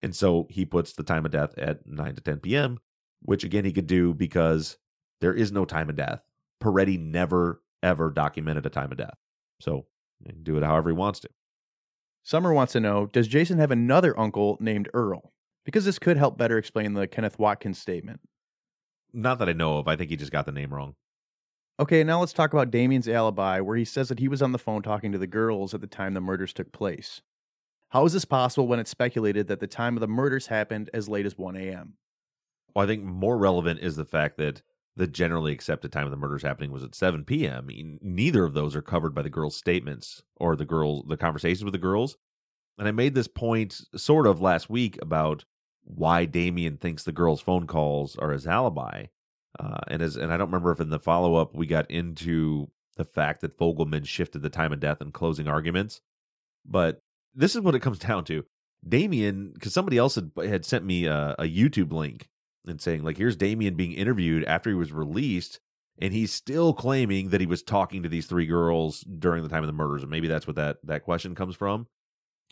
[0.03, 2.79] and so he puts the time of death at 9 to 10 p.m.,
[3.23, 4.79] which again he could do because
[5.21, 6.21] there is no time of death.
[6.63, 9.17] Peretti never ever documented a time of death,
[9.61, 9.87] so
[10.21, 11.29] he can do it however he wants to.
[12.23, 15.33] Summer wants to know Does Jason have another uncle named Earl?
[15.65, 18.21] Because this could help better explain the Kenneth Watkins statement.
[19.13, 19.89] Not that I know of.
[19.89, 20.95] I think he just got the name wrong.
[21.81, 24.59] Okay, now let's talk about Damien's alibi, where he says that he was on the
[24.59, 27.23] phone talking to the girls at the time the murders took place.
[27.91, 31.09] How is this possible when it's speculated that the time of the murders happened as
[31.09, 31.95] late as 1 a.m.?
[32.75, 34.63] Well, I think more relevant is the fact that
[34.95, 37.69] the generally accepted time of the murders happening was at 7 p.m.
[38.03, 41.73] Neither of those are covered by the girls' statements or the girls, the conversations with
[41.73, 42.17] the girls.
[42.79, 45.45] And I made this point sort of last week about
[45.85, 49.07] why Damien thinks the girls' phone calls are his alibi.
[49.59, 52.71] Uh, and as and I don't remember if in the follow up we got into
[52.97, 56.01] the fact that Fogleman shifted the time of death in closing arguments,
[56.67, 57.01] but
[57.39, 58.45] this is what it comes down to.
[58.87, 62.29] Damien, because somebody else had had sent me a, a YouTube link
[62.67, 65.59] and saying like, here's Damien being interviewed after he was released,
[65.99, 69.63] and he's still claiming that he was talking to these three girls during the time
[69.63, 71.87] of the murders, and maybe that's what that that question comes from.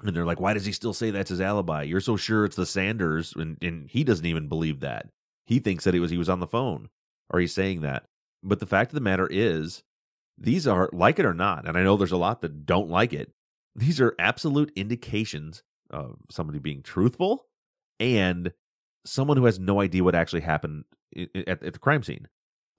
[0.02, 1.82] And they're like, why does he still say that's his alibi?
[1.82, 5.08] You're so sure it's the Sanders, and and he doesn't even believe that.
[5.46, 6.88] He thinks that it was he was on the phone,
[7.30, 8.04] or he's saying that.
[8.42, 9.82] But the fact of the matter is,
[10.36, 13.12] these are like it or not, and I know there's a lot that don't like
[13.12, 13.32] it.
[13.76, 17.46] These are absolute indications of somebody being truthful
[18.00, 18.52] and
[19.04, 20.84] someone who has no idea what actually happened
[21.14, 22.26] at, at the crime scene.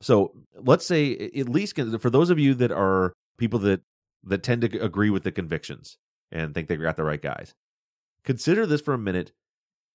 [0.01, 3.81] So let's say, at least for those of you that are people that
[4.23, 5.97] that tend to agree with the convictions
[6.31, 7.53] and think they got the right guys,
[8.23, 9.31] consider this for a minute.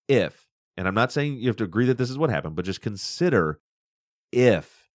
[0.08, 2.64] If, and I'm not saying you have to agree that this is what happened, but
[2.64, 3.60] just consider
[4.32, 4.88] if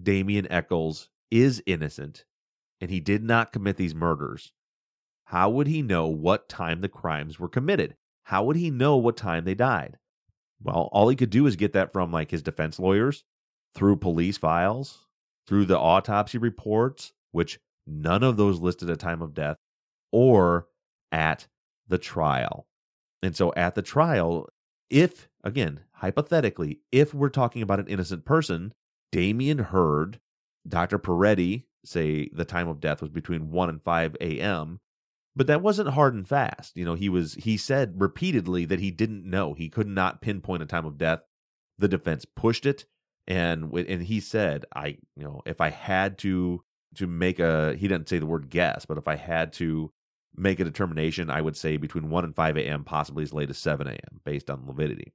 [0.00, 2.24] Damien Echols is innocent
[2.80, 4.52] and he did not commit these murders,
[5.32, 7.96] how would he know what time the crimes were committed?
[8.24, 9.96] How would he know what time they died?
[10.62, 13.24] Well, all he could do is get that from like his defense lawyers,
[13.74, 15.06] through police files,
[15.46, 19.56] through the autopsy reports, which none of those listed a time of death,
[20.12, 20.66] or
[21.10, 21.46] at
[21.88, 22.66] the trial.
[23.22, 24.50] And so at the trial,
[24.90, 28.74] if, again, hypothetically, if we're talking about an innocent person,
[29.10, 30.20] Damien heard
[30.68, 30.98] Dr.
[30.98, 34.78] Peretti say the time of death was between 1 and 5 a.m.
[35.34, 36.76] But that wasn't hard and fast.
[36.76, 39.54] You know, he was he said repeatedly that he didn't know.
[39.54, 41.20] He could not pinpoint a time of death.
[41.78, 42.84] The defense pushed it
[43.26, 46.62] and and he said, I, you know, if I had to
[46.96, 49.92] to make a he didn't say the word guess, but if I had to
[50.34, 53.58] make a determination, I would say between 1 and 5 a.m., possibly as late as
[53.58, 55.12] 7 a.m., based on lividity.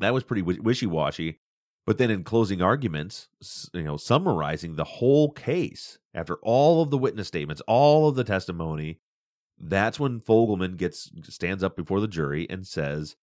[0.00, 1.40] That was pretty wishy washy.
[1.86, 3.28] But then in closing arguments,
[3.72, 8.24] you know, summarizing the whole case after all of the witness statements, all of the
[8.24, 8.98] testimony,
[9.60, 13.16] that's when Fogleman gets stands up before the jury and says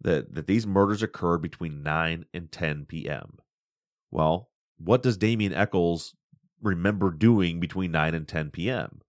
[0.00, 3.38] that that these murders occurred between 9 and 10 p.m.
[4.10, 6.14] Well, what does Damien Echols
[6.62, 9.00] remember doing between 9 and 10 p.m.?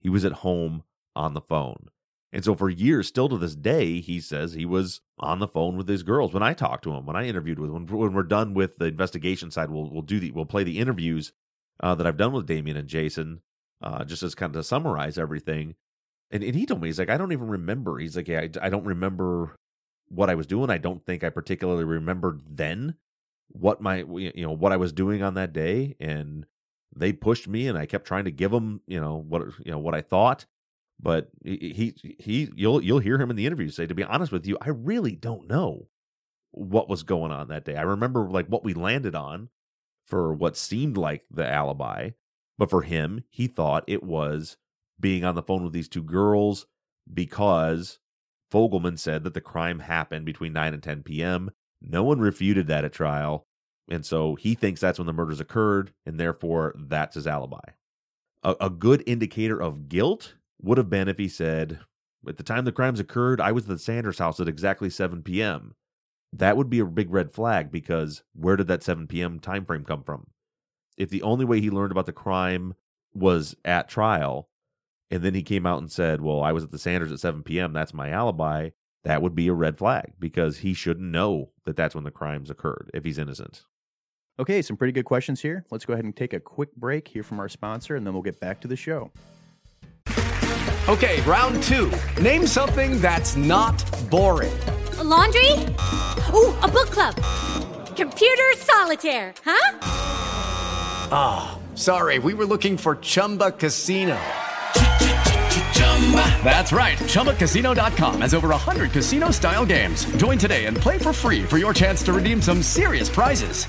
[0.00, 0.82] He was at home
[1.14, 1.88] on the phone.
[2.32, 5.76] And so for years, still to this day, he says he was on the phone
[5.76, 6.34] with his girls.
[6.34, 8.76] When I talked to him, when I interviewed with him, when, when we're done with
[8.76, 11.32] the investigation side, we'll we'll do the we'll play the interviews
[11.80, 13.40] uh, that I've done with Damien and Jason,
[13.80, 15.76] uh, just as kind of to summarize everything.
[16.30, 17.98] And and he told me he's like I don't even remember.
[17.98, 19.56] He's like yeah I, I don't remember
[20.08, 20.70] what I was doing.
[20.70, 22.96] I don't think I particularly remembered then
[23.48, 25.96] what my you know what I was doing on that day.
[26.00, 26.46] And
[26.94, 29.78] they pushed me, and I kept trying to give them you know what you know
[29.78, 30.46] what I thought
[31.00, 34.46] but he he, you'll you'll hear him in the interview say to be honest with
[34.46, 35.88] you i really don't know
[36.52, 39.48] what was going on that day i remember like what we landed on
[40.06, 42.10] for what seemed like the alibi
[42.58, 44.56] but for him he thought it was
[44.98, 46.66] being on the phone with these two girls
[47.12, 47.98] because
[48.52, 51.50] fogleman said that the crime happened between 9 and 10 p.m
[51.82, 53.46] no one refuted that at trial
[53.88, 57.60] and so he thinks that's when the murders occurred and therefore that's his alibi
[58.42, 61.80] a, a good indicator of guilt would have been if he said,
[62.26, 65.22] At the time the crimes occurred, I was at the Sanders house at exactly 7
[65.22, 65.74] p.m.
[66.32, 69.40] That would be a big red flag because where did that 7 p.m.
[69.40, 70.28] time frame come from?
[70.96, 72.74] If the only way he learned about the crime
[73.14, 74.48] was at trial,
[75.10, 77.42] and then he came out and said, Well, I was at the Sanders at 7
[77.42, 78.70] p.m., that's my alibi,
[79.04, 82.50] that would be a red flag because he shouldn't know that that's when the crimes
[82.50, 83.62] occurred if he's innocent.
[84.38, 85.64] Okay, some pretty good questions here.
[85.70, 88.22] Let's go ahead and take a quick break here from our sponsor, and then we'll
[88.22, 89.10] get back to the show.
[90.88, 91.90] Okay, round two.
[92.20, 94.56] Name something that's not boring.
[94.98, 95.52] A laundry?
[96.32, 97.14] Ooh, a book club.
[97.96, 99.78] Computer solitaire, huh?
[101.10, 104.18] Ah, sorry, we were looking for Chumba Casino.
[106.46, 106.96] That's right.
[106.96, 110.04] ChumbaCasino.com has over 100 casino style games.
[110.16, 113.66] Join today and play for free for your chance to redeem some serious prizes.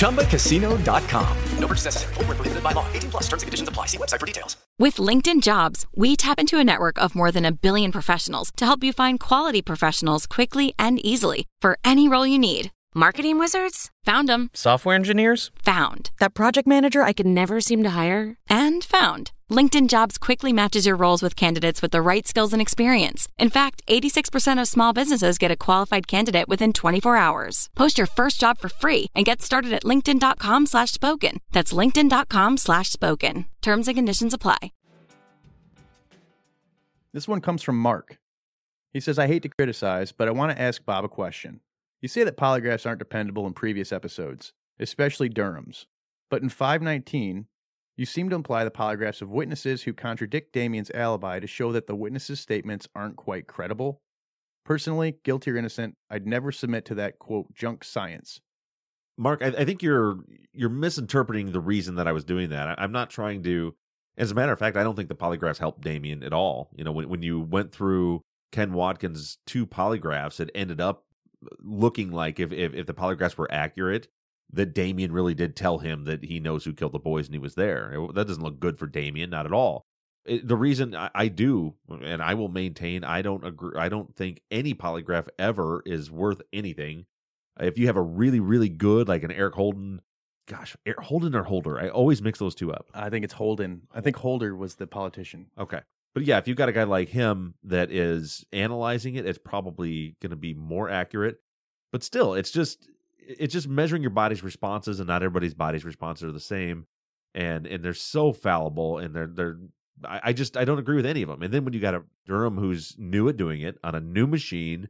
[0.00, 1.36] ChumbaCasino.com.
[1.58, 2.14] No purchase necessary.
[2.14, 2.84] Where prohibited by law.
[2.92, 3.86] 18 plus terms and conditions apply.
[3.86, 4.56] See website for details.
[4.78, 8.64] With LinkedIn Jobs, we tap into a network of more than a billion professionals to
[8.64, 12.72] help you find quality professionals quickly and easily for any role you need.
[12.94, 13.88] Marketing wizards?
[14.02, 14.50] Found them.
[14.52, 15.52] Software engineers?
[15.62, 16.10] Found.
[16.18, 18.36] That project manager I could never seem to hire?
[18.48, 19.30] And found.
[19.48, 23.28] LinkedIn Jobs quickly matches your roles with candidates with the right skills and experience.
[23.38, 27.68] In fact, 86% of small businesses get a qualified candidate within 24 hours.
[27.76, 31.38] Post your first job for free and get started at linkedin.com slash spoken.
[31.52, 33.44] That's linkedin.com slash spoken.
[33.62, 34.72] Terms and conditions apply.
[37.12, 38.18] This one comes from Mark.
[38.92, 41.60] He says, I hate to criticize, but I want to ask Bob a question.
[42.00, 45.86] You say that polygraphs aren't dependable in previous episodes, especially Durham's.
[46.30, 47.46] But in 519,
[47.96, 51.86] you seem to imply the polygraphs of witnesses who contradict Damien's alibi to show that
[51.86, 54.00] the witnesses' statements aren't quite credible.
[54.64, 58.40] Personally, guilty or innocent, I'd never submit to that quote junk science.
[59.18, 60.20] Mark, I, I think you're
[60.54, 62.68] you're misinterpreting the reason that I was doing that.
[62.68, 63.74] I, I'm not trying to.
[64.16, 66.70] As a matter of fact, I don't think the polygraphs helped Damien at all.
[66.74, 71.04] You know, when when you went through Ken Watkins' two polygraphs, it ended up
[71.60, 74.08] looking like if if, if the polygraphs were accurate,
[74.52, 77.38] that Damien really did tell him that he knows who killed the boys and he
[77.38, 77.92] was there.
[77.92, 79.84] It- that doesn't look good for Damien, not at all.
[80.24, 83.78] It- the reason I, I do, and I will maintain, I don't agree.
[83.78, 87.06] I don't think any polygraph ever is worth anything.
[87.58, 90.00] If you have a really, really good, like an Eric Holden,
[90.48, 92.86] gosh, Eric Holden or Holder, I always mix those two up.
[92.94, 93.82] I think it's Holden.
[93.92, 95.46] I think Holder was the politician.
[95.58, 95.80] Okay.
[96.14, 100.16] But yeah, if you've got a guy like him that is analyzing it, it's probably
[100.20, 101.40] going to be more accurate.
[101.92, 102.88] But still, it's just
[103.18, 106.86] it's just measuring your body's responses, and not everybody's body's responses are the same.
[107.34, 109.58] And and they're so fallible, and they're they're.
[110.04, 111.42] I, I just I don't agree with any of them.
[111.42, 114.26] And then when you got a Durham who's new at doing it on a new
[114.26, 114.88] machine,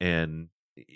[0.00, 0.48] and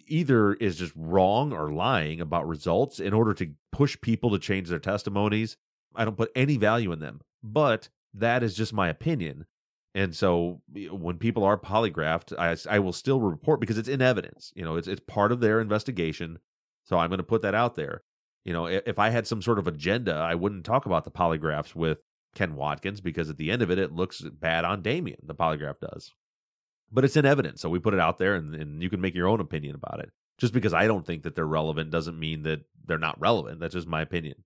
[0.07, 4.68] either is just wrong or lying about results in order to push people to change
[4.68, 5.57] their testimonies,
[5.95, 7.20] I don't put any value in them.
[7.43, 9.47] But that is just my opinion.
[9.97, 14.53] And so when people are polygraphed, I, I will still report because it's in evidence.
[14.55, 16.38] You know, it's it's part of their investigation.
[16.84, 18.03] So I'm going to put that out there.
[18.44, 21.74] You know, if I had some sort of agenda, I wouldn't talk about the polygraphs
[21.74, 21.99] with
[22.34, 25.18] Ken Watkins because at the end of it, it looks bad on Damien.
[25.22, 26.12] The polygraph does,
[26.92, 29.14] but it's in evidence, so we put it out there, and, and you can make
[29.14, 30.11] your own opinion about it.
[30.36, 33.61] Just because I don't think that they're relevant doesn't mean that they're not relevant.
[33.61, 34.44] That's just my opinion.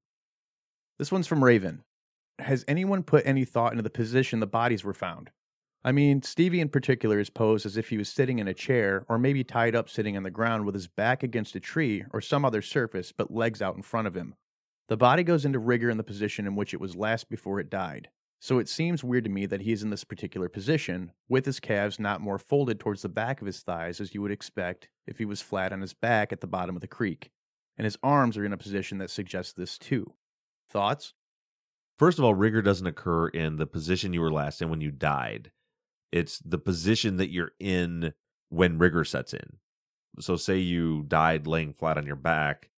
[0.96, 1.82] This one's from Raven.
[2.38, 5.30] Has anyone put any thought into the position the bodies were found?
[5.82, 9.06] I mean, Stevie in particular is posed as if he was sitting in a chair
[9.08, 12.20] or maybe tied up sitting on the ground with his back against a tree or
[12.20, 14.34] some other surface but legs out in front of him.
[14.88, 17.70] The body goes into rigor in the position in which it was last before it
[17.70, 18.10] died.
[18.40, 21.60] So it seems weird to me that he is in this particular position, with his
[21.60, 25.16] calves not more folded towards the back of his thighs as you would expect if
[25.16, 27.30] he was flat on his back at the bottom of the creek.
[27.78, 30.12] And his arms are in a position that suggests this too.
[30.68, 31.14] Thoughts?
[31.98, 34.90] First of all, rigor doesn't occur in the position you were last in when you
[34.90, 35.50] died.
[36.12, 38.12] It's the position that you're in
[38.48, 39.58] when rigor sets in.
[40.18, 42.70] So, say you died laying flat on your back,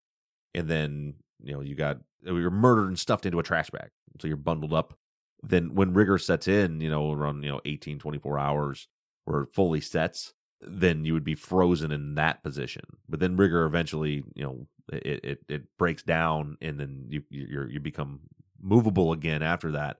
[0.54, 3.70] and then you know you got uh, you were murdered and stuffed into a trash
[3.70, 4.94] bag, so you're bundled up.
[5.42, 8.88] Then, when rigor sets in, you know around you know 18, 24 hours,
[9.24, 12.82] where fully sets, then you would be frozen in that position.
[13.08, 17.66] But then rigor eventually, you know, it it, it breaks down, and then you you
[17.70, 18.20] you become
[18.60, 19.96] movable again after that.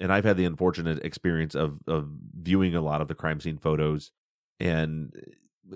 [0.00, 3.58] And I've had the unfortunate experience of of viewing a lot of the crime scene
[3.58, 4.10] photos,
[4.58, 5.14] and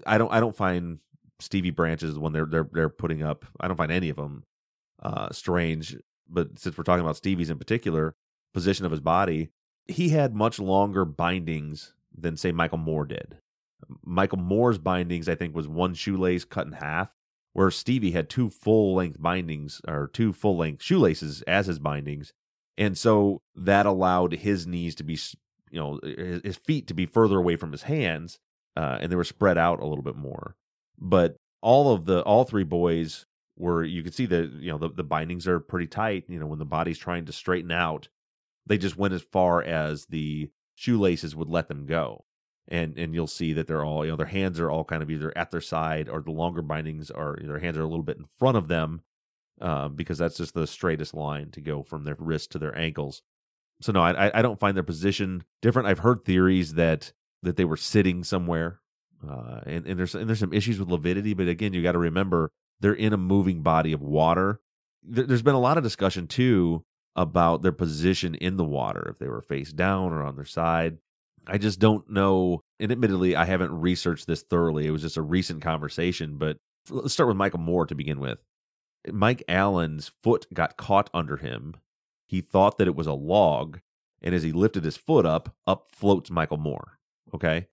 [0.06, 0.98] I don't I don't find
[1.40, 3.44] Stevie Branches when they're they're they're putting up.
[3.60, 4.44] I don't find any of them
[5.02, 5.96] uh, strange.
[6.26, 8.14] But since we're talking about Stevie's in particular,
[8.54, 9.50] position of his body,
[9.86, 13.36] he had much longer bindings than say Michael Moore did.
[14.02, 17.10] Michael Moore's bindings, I think, was one shoelace cut in half,
[17.52, 22.32] where Stevie had two full length bindings or two full length shoelaces as his bindings.
[22.76, 25.18] And so that allowed his knees to be,
[25.70, 28.38] you know, his, feet to be further away from his hands,
[28.76, 30.56] uh, and they were spread out a little bit more.
[30.98, 34.90] But all of the, all three boys were, you could see that, you know, the,
[34.90, 36.24] the bindings are pretty tight.
[36.28, 38.08] You know, when the body's trying to straighten out,
[38.66, 42.24] they just went as far as the shoelaces would let them go
[42.68, 45.10] and and you'll see that they're all you know their hands are all kind of
[45.10, 48.16] either at their side or the longer bindings are their hands are a little bit
[48.16, 49.02] in front of them
[49.60, 53.22] uh, because that's just the straightest line to go from their wrist to their ankles
[53.80, 57.64] so no I I don't find their position different I've heard theories that that they
[57.64, 58.80] were sitting somewhere
[59.28, 61.98] uh, and and there's and there's some issues with lividity but again you got to
[61.98, 62.50] remember
[62.80, 64.60] they're in a moving body of water
[65.02, 66.84] there, there's been a lot of discussion too
[67.16, 70.98] about their position in the water if they were face down or on their side
[71.46, 72.62] I just don't know.
[72.80, 74.86] And admittedly, I haven't researched this thoroughly.
[74.86, 76.38] It was just a recent conversation.
[76.38, 76.56] But
[76.90, 78.38] let's start with Michael Moore to begin with.
[79.12, 81.74] Mike Allen's foot got caught under him.
[82.26, 83.80] He thought that it was a log.
[84.22, 86.98] And as he lifted his foot up, up floats Michael Moore.
[87.34, 87.68] Okay.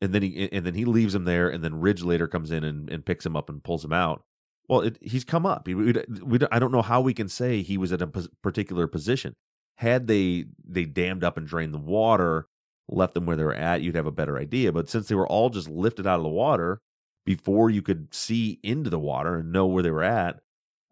[0.00, 2.64] And then he and then he leaves him there, and then Ridge later comes in
[2.64, 4.22] and, and picks him up and pulls him out.
[4.68, 5.66] Well, it, he's come up.
[5.66, 9.34] We, we, I don't know how we can say he was at a particular position.
[9.76, 12.46] Had they they dammed up and drained the water,
[12.88, 14.72] left them where they were at, you'd have a better idea.
[14.72, 16.80] But since they were all just lifted out of the water
[17.26, 20.40] before you could see into the water and know where they were at,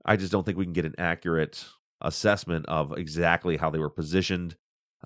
[0.05, 1.64] I just don't think we can get an accurate
[2.01, 4.57] assessment of exactly how they were positioned.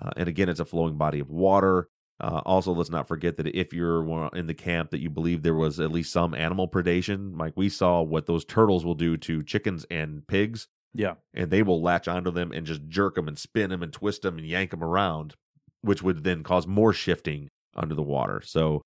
[0.00, 1.88] Uh, and again, it's a flowing body of water.
[2.20, 5.54] Uh, also, let's not forget that if you're in the camp that you believe there
[5.54, 9.42] was at least some animal predation, like we saw what those turtles will do to
[9.42, 10.68] chickens and pigs.
[10.94, 11.14] Yeah.
[11.34, 14.22] And they will latch onto them and just jerk them and spin them and twist
[14.22, 15.34] them and yank them around
[15.82, 18.40] which would then cause more shifting under the water.
[18.44, 18.82] So,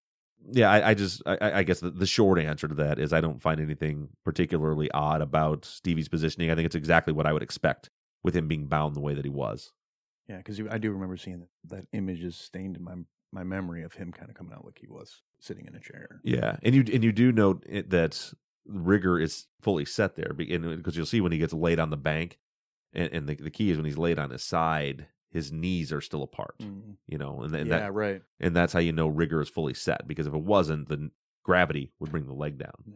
[0.53, 3.21] yeah, I, I just, I, I guess the, the, short answer to that is I
[3.21, 6.51] don't find anything particularly odd about Stevie's positioning.
[6.51, 7.91] I think it's exactly what I would expect
[8.23, 9.73] with him being bound the way that he was.
[10.29, 12.95] Yeah, because I do remember seeing that, that image is stained in my
[13.33, 16.21] my memory of him kind of coming out like he was sitting in a chair.
[16.25, 18.33] Yeah, and you and you do note that
[18.67, 22.39] rigor is fully set there because you'll see when he gets laid on the bank,
[22.93, 26.01] and, and the, the key is when he's laid on his side his knees are
[26.01, 26.97] still apart, mm.
[27.07, 28.23] you know, and, and yeah, that, right.
[28.41, 31.11] And that's how you know rigor is fully set because if it wasn't, then
[31.45, 32.73] gravity would bring the leg down.
[32.89, 32.95] Mm.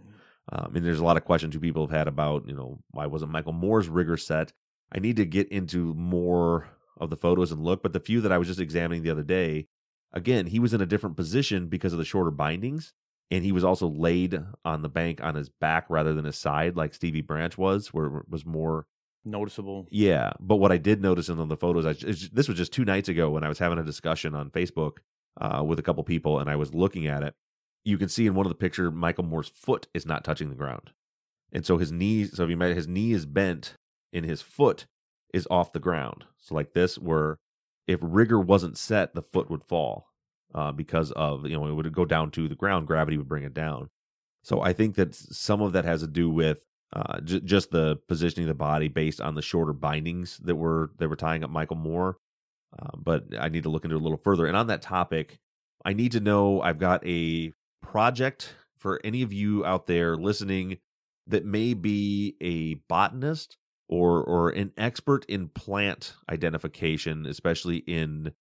[0.52, 3.06] Um, and there's a lot of questions you people have had about, you know, why
[3.06, 4.54] wasn't Michael Moore's rigor set?
[4.90, 8.32] I need to get into more of the photos and look, but the few that
[8.32, 9.68] I was just examining the other day,
[10.14, 12.94] again, he was in a different position because of the shorter bindings.
[13.30, 16.74] And he was also laid on the bank on his back rather than his side,
[16.74, 18.86] like Stevie Branch was, where it was more
[19.24, 19.86] noticeable.
[19.90, 21.92] Yeah, but what I did notice in the photos, I,
[22.32, 24.98] this was just two nights ago when I was having a discussion on Facebook
[25.40, 27.34] uh, with a couple people, and I was looking at it.
[27.84, 30.56] You can see in one of the picture, Michael Moore's foot is not touching the
[30.56, 30.90] ground,
[31.52, 32.26] and so his knee.
[32.26, 33.74] So if you met his knee is bent,
[34.12, 34.86] and his foot
[35.32, 36.24] is off the ground.
[36.38, 37.38] So like this, where
[37.86, 40.08] if rigor wasn't set, the foot would fall
[40.54, 42.86] uh, because of you know it would go down to the ground.
[42.86, 43.88] Gravity would bring it down.
[44.42, 47.96] So I think that some of that has to do with uh, j- just the
[48.08, 51.50] positioning of the body based on the shorter bindings that were that were tying up
[51.50, 52.18] Michael Moore.
[52.78, 54.46] Uh, but I need to look into it a little further.
[54.46, 55.38] And on that topic,
[55.84, 60.78] I need to know I've got a project for any of you out there listening
[61.26, 63.56] that may be a botanist
[63.88, 68.32] or or an expert in plant identification, especially in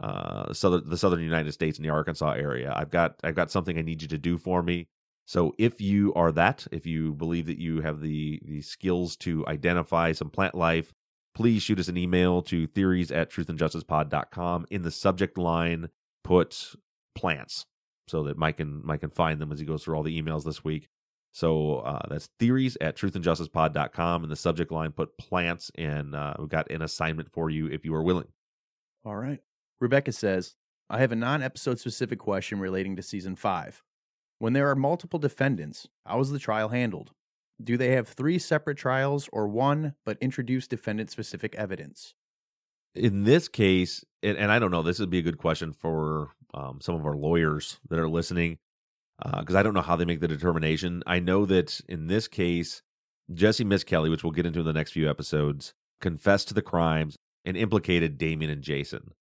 [0.00, 2.72] uh, southern the southern United States in the Arkansas area.
[2.74, 4.88] I've got I've got something I need you to do for me.
[5.28, 9.46] So if you are that, if you believe that you have the the skills to
[9.46, 10.94] identify some plant life,
[11.34, 14.66] please shoot us an email to theories at truthandjusticepod.com.
[14.70, 15.90] In the subject line,
[16.24, 16.74] put
[17.14, 17.66] plants
[18.06, 20.44] so that Mike can Mike can find them as he goes through all the emails
[20.44, 20.88] this week.
[21.32, 24.24] So uh, that's theories at truthandjusticepod.com.
[24.24, 27.84] In the subject line, put plants, and uh, we've got an assignment for you if
[27.84, 28.28] you are willing.
[29.04, 29.40] All right.
[29.78, 30.54] Rebecca says,
[30.88, 33.82] I have a non episode specific question relating to season five.
[34.38, 37.12] When there are multiple defendants, how is the trial handled?
[37.62, 42.14] Do they have three separate trials or one, but introduce defendant specific evidence?
[42.94, 46.30] In this case, and, and, I don't know, this would be a good question for
[46.54, 48.58] um, some of our lawyers that are listening,
[49.18, 51.02] because uh, I don't know how they make the determination.
[51.06, 52.82] I know that in this case,
[53.32, 57.16] Jesse Misskelley, which we'll get into in the next few episodes, confessed to the crimes
[57.44, 59.12] and implicated Damien and Jason.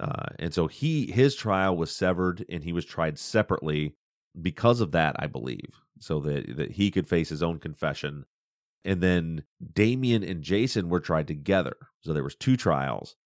[0.00, 3.94] Uh, and so he his trial was severed and he was tried separately
[4.40, 8.24] because of that, I believe, so that, that he could face his own confession.
[8.84, 11.76] And then Damien and Jason were tried together.
[12.00, 13.16] So there was two trials.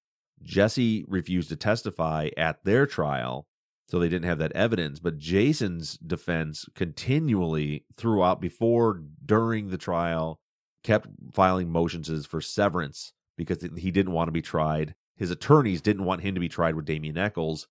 [0.43, 3.47] Jesse refused to testify at their trial,
[3.89, 5.01] so they didn't have that evidence.
[5.01, 10.39] But Jason's defense continually throughout, before, during the trial,
[10.85, 14.95] kept filing motions for severance because he didn't want to be tried.
[15.17, 17.67] His attorneys didn't want him to be tried with Damien Echols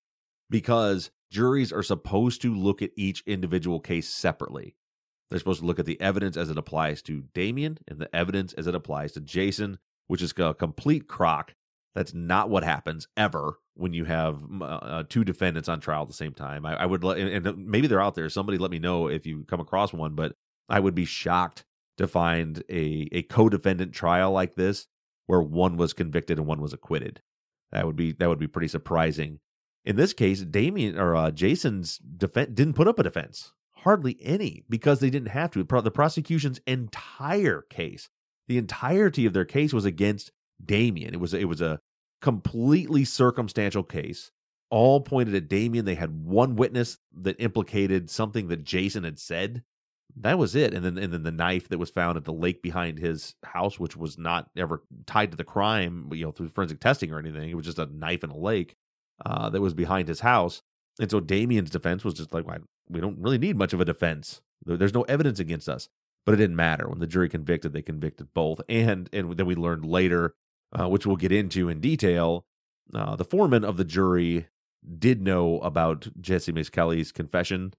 [0.50, 4.76] because juries are supposed to look at each individual case separately.
[5.30, 8.54] They're supposed to look at the evidence as it applies to Damien and the evidence
[8.54, 9.78] as it applies to Jason,
[10.08, 11.54] which is a complete crock.
[11.95, 16.08] That's not what happens ever when you have uh, uh, two defendants on trial at
[16.08, 16.66] the same time.
[16.66, 18.30] I, I would, and maybe they're out there.
[18.30, 20.34] Somebody let me know if you come across one, but
[20.70, 21.66] I would be shocked
[21.98, 24.88] to find a, a co-defendant trial like this
[25.26, 27.22] where one was convicted and one was acquitted.
[27.72, 29.39] That would be that would be pretty surprising.
[29.88, 34.65] In this case, Damien or uh, Jason's defense didn't put up a defense, hardly any,
[34.69, 35.63] because they didn't have to.
[35.63, 38.09] The prosecution's entire case,
[38.49, 40.33] the entirety of their case was against
[40.63, 41.13] Damien.
[41.13, 41.79] It was it was a
[42.21, 44.29] completely circumstantial case.
[44.69, 45.85] All pointed at Damien.
[45.85, 49.63] They had one witness that implicated something that Jason had said.
[50.17, 50.73] That was it.
[50.73, 53.79] And then and then the knife that was found at the lake behind his house,
[53.79, 57.49] which was not ever tied to the crime, you know, through forensic testing or anything.
[57.49, 58.75] It was just a knife in a lake
[59.26, 60.61] uh, that was behind his house.
[60.99, 62.45] And so Damien's defense was just like,
[62.89, 64.41] we don't really need much of a defense.
[64.65, 65.89] There's no evidence against us.
[66.26, 66.89] But it didn't matter.
[66.89, 68.59] When the jury convicted, they convicted both.
[68.68, 70.36] And and then we learned later,
[70.78, 72.45] uh, which we'll get into in detail,
[72.93, 74.47] uh, the foreman of the jury
[74.99, 77.74] did know about Jesse Misskelley's confession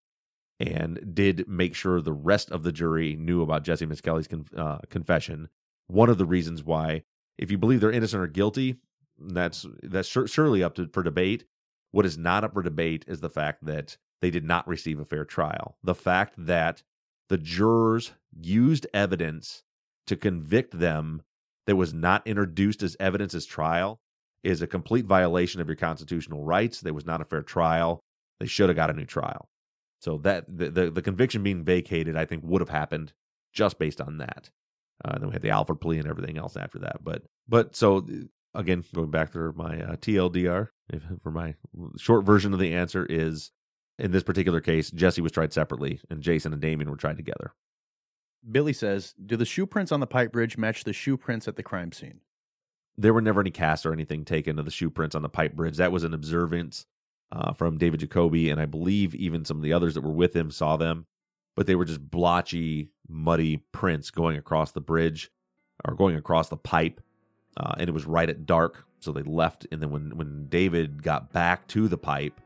[0.59, 4.79] and did make sure the rest of the jury knew about Jesse Misskelley's con- uh,
[4.89, 5.49] confession.
[5.87, 7.03] One of the reasons why,
[7.37, 8.77] if you believe they're innocent or guilty,
[9.19, 11.45] that's that's surely up to, for debate.
[11.91, 15.05] What is not up for debate is the fact that they did not receive a
[15.05, 15.77] fair trial.
[15.83, 16.83] The fact that
[17.29, 19.63] the jurors used evidence
[20.07, 21.23] to convict them
[21.67, 24.01] that was not introduced as evidence as trial
[24.43, 26.81] is a complete violation of your constitutional rights.
[26.81, 28.01] There was not a fair trial.
[28.41, 29.49] They should have got a new trial.
[30.01, 33.13] So that the, the, the conviction being vacated, I think, would have happened
[33.53, 34.51] just based on that.
[35.05, 37.03] Uh, then we had the Alford plea and everything else after that.
[37.03, 38.07] But but so
[38.55, 41.55] again, going back to my uh, TLDR, if, for my
[41.99, 43.53] short version of the answer is
[43.99, 47.53] in this particular case, Jesse was tried separately, and Jason and Damien were tried together.
[48.51, 51.57] Billy says, "Do the shoe prints on the pipe bridge match the shoe prints at
[51.57, 52.21] the crime scene?"
[52.97, 55.55] There were never any casts or anything taken of the shoe prints on the pipe
[55.55, 55.77] bridge.
[55.77, 56.87] That was an observance
[57.31, 60.35] uh, from David Jacoby, and I believe even some of the others that were with
[60.35, 61.07] him saw them,
[61.55, 65.31] but they were just blotchy, muddy prints going across the bridge
[65.85, 67.01] or going across the pipe
[67.59, 68.85] uh, and it was right at dark.
[69.01, 72.41] So they left, and then when when David got back to the pipe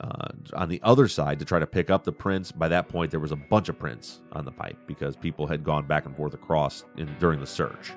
[0.00, 3.10] uh, on the other side to try to pick up the prints, by that point
[3.10, 6.16] there was a bunch of prints on the pipe because people had gone back and
[6.16, 7.92] forth across in, during the search.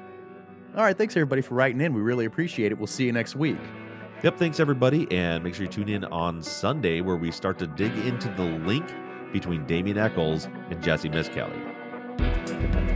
[0.75, 1.93] All right, thanks everybody for writing in.
[1.93, 2.77] We really appreciate it.
[2.77, 3.57] We'll see you next week.
[4.23, 7.67] Yep, thanks everybody, and make sure you tune in on Sunday where we start to
[7.67, 8.85] dig into the link
[9.33, 12.94] between Damien Echols and Jesse Misskelley.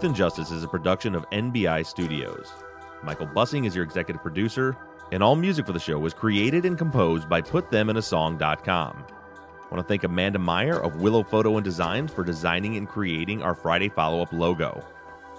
[0.00, 2.54] Truth and Justice is a production of NBI Studios.
[3.02, 4.74] Michael Bussing is your executive producer,
[5.12, 9.04] and all music for the show was created and composed by PutThemInASong.com.
[9.06, 13.42] I want to thank Amanda Meyer of Willow Photo and Design for designing and creating
[13.42, 14.82] our Friday follow up logo.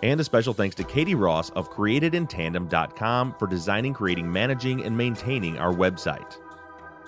[0.03, 5.57] And a special thanks to Katie Ross of CreatedInTandem.com for designing, creating, managing, and maintaining
[5.57, 6.37] our website.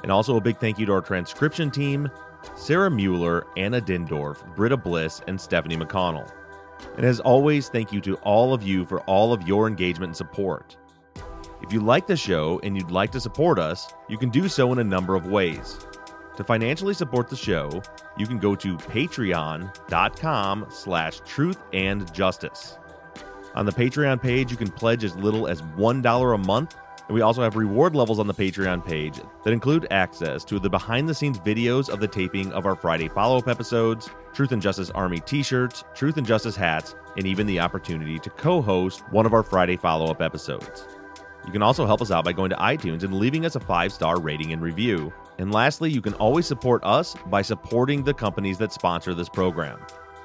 [0.02, 2.10] And also a big thank you to our transcription team
[2.56, 6.32] Sarah Mueller, Anna Dindorf, Britta Bliss, and Stephanie McConnell.
[6.98, 10.18] And as always, thank you to all of you for all of your engagement and
[10.18, 10.78] support.
[11.62, 14.72] If you like the show and you'd like to support us, you can do so
[14.74, 15.80] in a number of ways.
[16.36, 17.82] To financially support the show,
[18.18, 22.78] you can go to patreon.com slash truth and justice.
[23.56, 26.76] On the Patreon page, you can pledge as little as $1 a month,
[27.08, 30.70] and we also have reward levels on the Patreon page that include access to the
[30.70, 34.62] behind the scenes videos of the taping of our Friday follow up episodes, Truth and
[34.62, 39.02] Justice Army t shirts, Truth and Justice hats, and even the opportunity to co host
[39.12, 40.88] one of our Friday follow up episodes.
[41.46, 43.92] You can also help us out by going to iTunes and leaving us a five
[43.92, 45.12] star rating and review.
[45.40, 49.80] And lastly, you can always support us by supporting the companies that sponsor this program.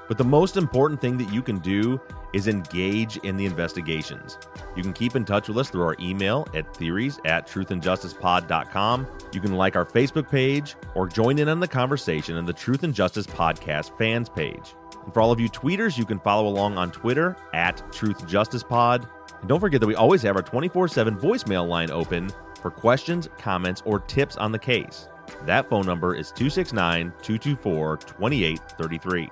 [0.09, 2.01] But the most important thing that you can do
[2.33, 4.39] is engage in the investigations.
[4.75, 9.07] You can keep in touch with us through our email at theories at truthandjusticepod.com.
[9.31, 12.81] You can like our Facebook page or join in on the conversation in the Truth
[12.81, 14.73] and Justice Podcast fans page.
[15.03, 18.63] And for all of you tweeters, you can follow along on Twitter at Truth Justice
[18.63, 19.07] Pod.
[19.39, 22.31] And don't forget that we always have our 24 7 voicemail line open
[22.63, 25.07] for questions, comments, or tips on the case.
[25.45, 29.29] That phone number is 269 224 2833.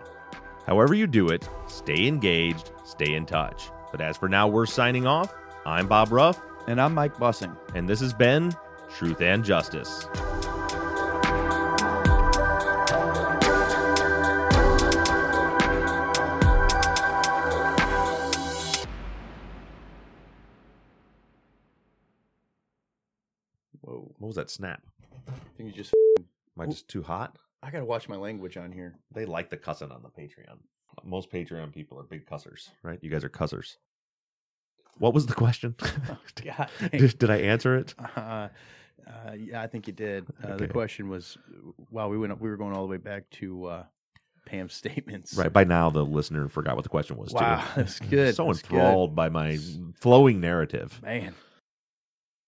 [0.67, 3.69] However, you do it, stay engaged, stay in touch.
[3.89, 5.33] But as for now, we're signing off.
[5.65, 6.41] I'm Bob Ruff.
[6.67, 7.57] And I'm Mike Bussing.
[7.73, 8.53] And this has been
[8.93, 10.07] Truth and Justice.
[23.79, 24.11] Whoa.
[24.17, 24.81] What was that snap?
[25.29, 25.93] I think you just.
[26.17, 26.25] Am
[26.59, 27.37] I just too hot?
[27.67, 28.95] I gotta watch my language on here.
[29.13, 30.57] They like the cussing on the Patreon.
[31.03, 32.97] Most Patreon people are big cussers, right?
[33.01, 33.77] You guys are cussers.
[34.99, 35.75] What was the question?
[36.43, 37.93] God did, did I answer it?
[38.15, 38.47] Uh,
[39.07, 40.25] uh, yeah, I think you did.
[40.43, 41.37] Uh, The question was,
[41.91, 43.83] wow, we went, up, we were going all the way back to uh,
[44.45, 45.33] Pam's statements.
[45.33, 45.53] Right.
[45.53, 47.31] By now, the listener forgot what the question was.
[47.31, 47.67] Wow, too.
[47.77, 48.73] that's good, So that's good.
[48.73, 49.59] enthralled by my
[50.01, 50.99] flowing narrative.
[51.01, 51.35] Man,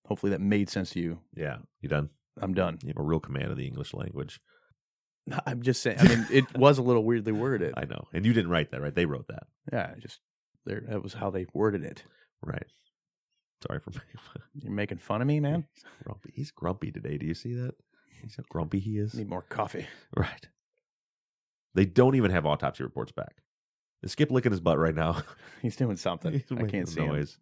[0.05, 1.19] hopefully that made sense to you.
[1.33, 1.57] Yeah.
[1.81, 2.09] You done?
[2.41, 2.79] I'm done.
[2.83, 4.41] You have a real command of the English language.
[5.45, 5.97] I'm just saying.
[5.99, 7.73] I mean, it was a little weirdly worded.
[7.77, 8.07] I know.
[8.13, 8.93] And you didn't write that, right?
[8.93, 9.43] They wrote that.
[9.71, 10.19] Yeah, just
[10.65, 10.83] there.
[10.87, 12.03] That was how they worded it.
[12.41, 12.65] Right.
[13.65, 14.43] Sorry for making fun.
[14.55, 15.65] You're making fun of me, man.
[15.73, 16.31] He's grumpy.
[16.33, 17.17] He's grumpy today.
[17.17, 17.73] Do you see that?
[18.21, 19.13] He's how grumpy he is.
[19.13, 19.87] Need more coffee.
[20.15, 20.47] Right.
[21.75, 23.35] They don't even have autopsy reports back.
[24.01, 25.23] Is Skip licking his butt right now?
[25.61, 26.33] He's doing something.
[26.33, 27.07] He's I can't see him.
[27.07, 27.37] noise.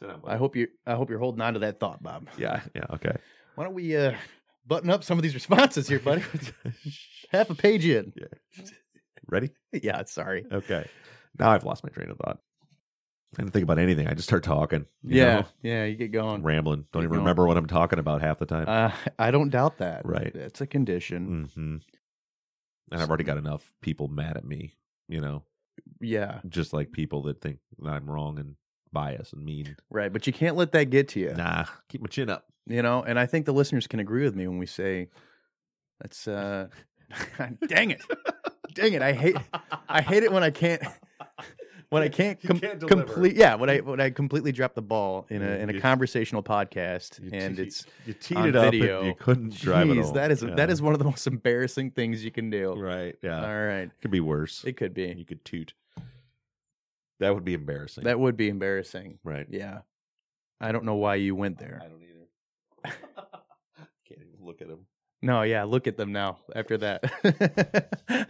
[0.00, 0.12] Buddy.
[0.26, 0.68] I hope you.
[0.86, 2.28] I hope you're holding on to that thought, Bob.
[2.38, 2.60] Yeah.
[2.74, 2.86] Yeah.
[2.94, 3.14] Okay.
[3.54, 4.12] Why don't we uh,
[4.66, 6.22] button up some of these responses here, buddy?
[7.30, 8.12] Half a page in.
[8.16, 8.64] Yeah.
[9.28, 9.50] Ready?
[9.72, 10.04] Yeah.
[10.04, 10.44] Sorry.
[10.50, 10.86] Okay.
[11.38, 12.38] Now I've lost my train of thought.
[13.38, 14.08] I didn't think about anything.
[14.08, 14.86] I just start talking.
[15.04, 15.34] you Yeah.
[15.40, 15.46] know?
[15.62, 15.84] Yeah.
[15.84, 16.42] You get going.
[16.42, 16.86] Rambling.
[16.92, 17.20] Don't Keep even going.
[17.20, 18.64] remember what I'm talking about half the time.
[18.68, 20.04] Uh, I don't doubt that.
[20.04, 20.34] Right.
[20.34, 21.48] It's a condition.
[21.54, 21.76] hmm
[22.90, 24.74] And I've already got enough people mad at me,
[25.08, 25.44] you know,
[26.00, 26.40] Yeah.
[26.48, 28.56] just like people that think that I'm wrong and
[28.92, 29.76] biased and mean.
[29.90, 30.12] Right.
[30.12, 31.34] But you can't let that get to you.
[31.34, 32.46] Nah, keep my chin up.
[32.66, 35.08] You know, and I think the listeners can agree with me when we say
[36.00, 36.68] that's uh
[37.68, 38.02] dang it.
[38.74, 39.02] dang it.
[39.02, 39.36] I hate
[39.88, 40.82] I hate it when I can't
[41.88, 45.26] when I can't, com- can't complete yeah, when I when I completely drop the ball
[45.30, 49.02] in a in a you- conversational podcast and te- it's you teed it up video.
[49.02, 50.14] you couldn't drive it Jeez.
[50.14, 50.66] That is Yeah.
[50.66, 52.74] is one of the most embarrassing things you can do.
[52.74, 53.16] Right.
[53.22, 53.44] Yeah.
[53.44, 53.82] All right.
[53.88, 54.62] It could be worse.
[54.64, 55.06] It could be.
[55.16, 55.74] You could toot.
[57.20, 58.04] That would be embarrassing.
[58.04, 59.18] That would be embarrassing.
[59.22, 59.46] right.
[59.48, 59.80] Yeah.
[60.60, 61.80] I don't know why you went there.
[61.82, 62.26] I don't either.
[64.08, 64.86] Can't even look at them.
[65.22, 67.04] No, yeah, look at them now after that.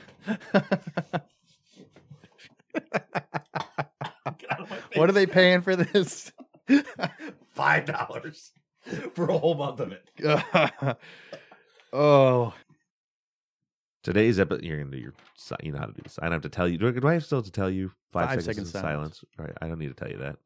[4.95, 6.33] what are they paying for this?
[7.55, 8.51] Five dollars
[9.15, 10.09] for a whole month of it.
[11.93, 12.53] oh,
[14.03, 15.15] Today's episode, you're gonna do your.
[15.63, 16.19] You know how to do this.
[16.21, 16.79] I don't have to tell you.
[16.79, 18.81] Do I, do I have still have to tell you five, Five seconds, seconds of
[18.81, 19.25] silence?
[19.39, 19.55] All right.
[19.61, 20.37] I don't need to tell you that.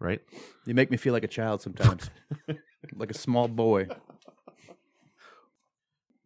[0.00, 0.20] Right.
[0.64, 2.08] you make me feel like a child sometimes,
[2.94, 3.88] like a small boy.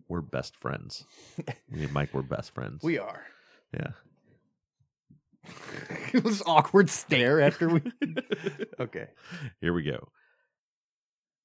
[0.08, 1.04] We're best friends.
[1.68, 2.84] Me and Mike, we're best friends.
[2.84, 3.24] We are.
[3.72, 3.88] Yeah.
[6.12, 7.82] it was awkward stare after we.
[8.80, 9.08] okay.
[9.60, 10.08] Here we go.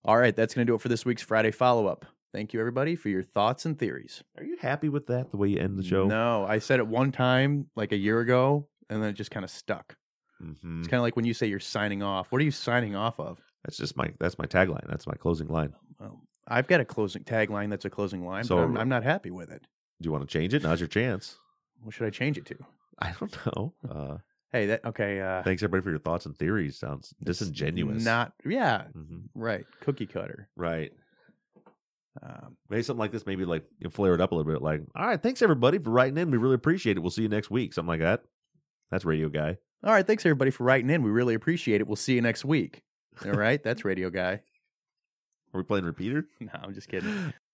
[0.05, 2.05] All right, that's going to do it for this week's Friday follow up.
[2.33, 4.23] Thank you, everybody, for your thoughts and theories.
[4.37, 5.31] Are you happy with that?
[5.31, 6.05] The way you end the show?
[6.05, 9.43] No, I said it one time like a year ago, and then it just kind
[9.43, 9.95] of stuck.
[10.39, 12.31] hmm It's kind of like when you say you're signing off.
[12.31, 13.39] What are you signing off of?
[13.65, 14.87] That's just my that's my tagline.
[14.87, 15.73] That's my closing line.
[15.99, 19.03] Well, I've got a closing tagline that's a closing line, So- but I'm, I'm not
[19.03, 19.63] happy with it.
[20.01, 20.63] Do you want to change it?
[20.63, 21.35] Now's your chance.
[21.81, 22.55] What should I change it to?
[22.99, 23.73] I don't know.
[23.89, 24.17] Uh,
[24.51, 25.21] Hey, that okay?
[25.21, 26.79] Uh, thanks everybody for your thoughts and theories.
[26.79, 28.03] Sounds disingenuous.
[28.03, 29.25] Not yeah, Mhm.
[29.35, 29.63] right.
[29.81, 30.49] Cookie cutter.
[30.55, 30.91] right.
[32.21, 33.25] Um, Maybe something like this.
[33.25, 34.61] Maybe like flare it up a little bit.
[34.61, 36.31] Like, all right, thanks everybody for writing in.
[36.31, 37.01] We really appreciate it.
[37.01, 37.73] We'll see you next week.
[37.73, 38.23] Something like that.
[38.91, 39.57] That's radio guy.
[39.83, 41.03] all right, thanks everybody for writing in.
[41.03, 41.87] We really appreciate it.
[41.87, 42.81] We'll see you next week.
[43.25, 44.41] All right, that's Radio Guy.
[45.53, 46.25] Are we playing repeater?
[46.39, 47.33] No, I'm just kidding.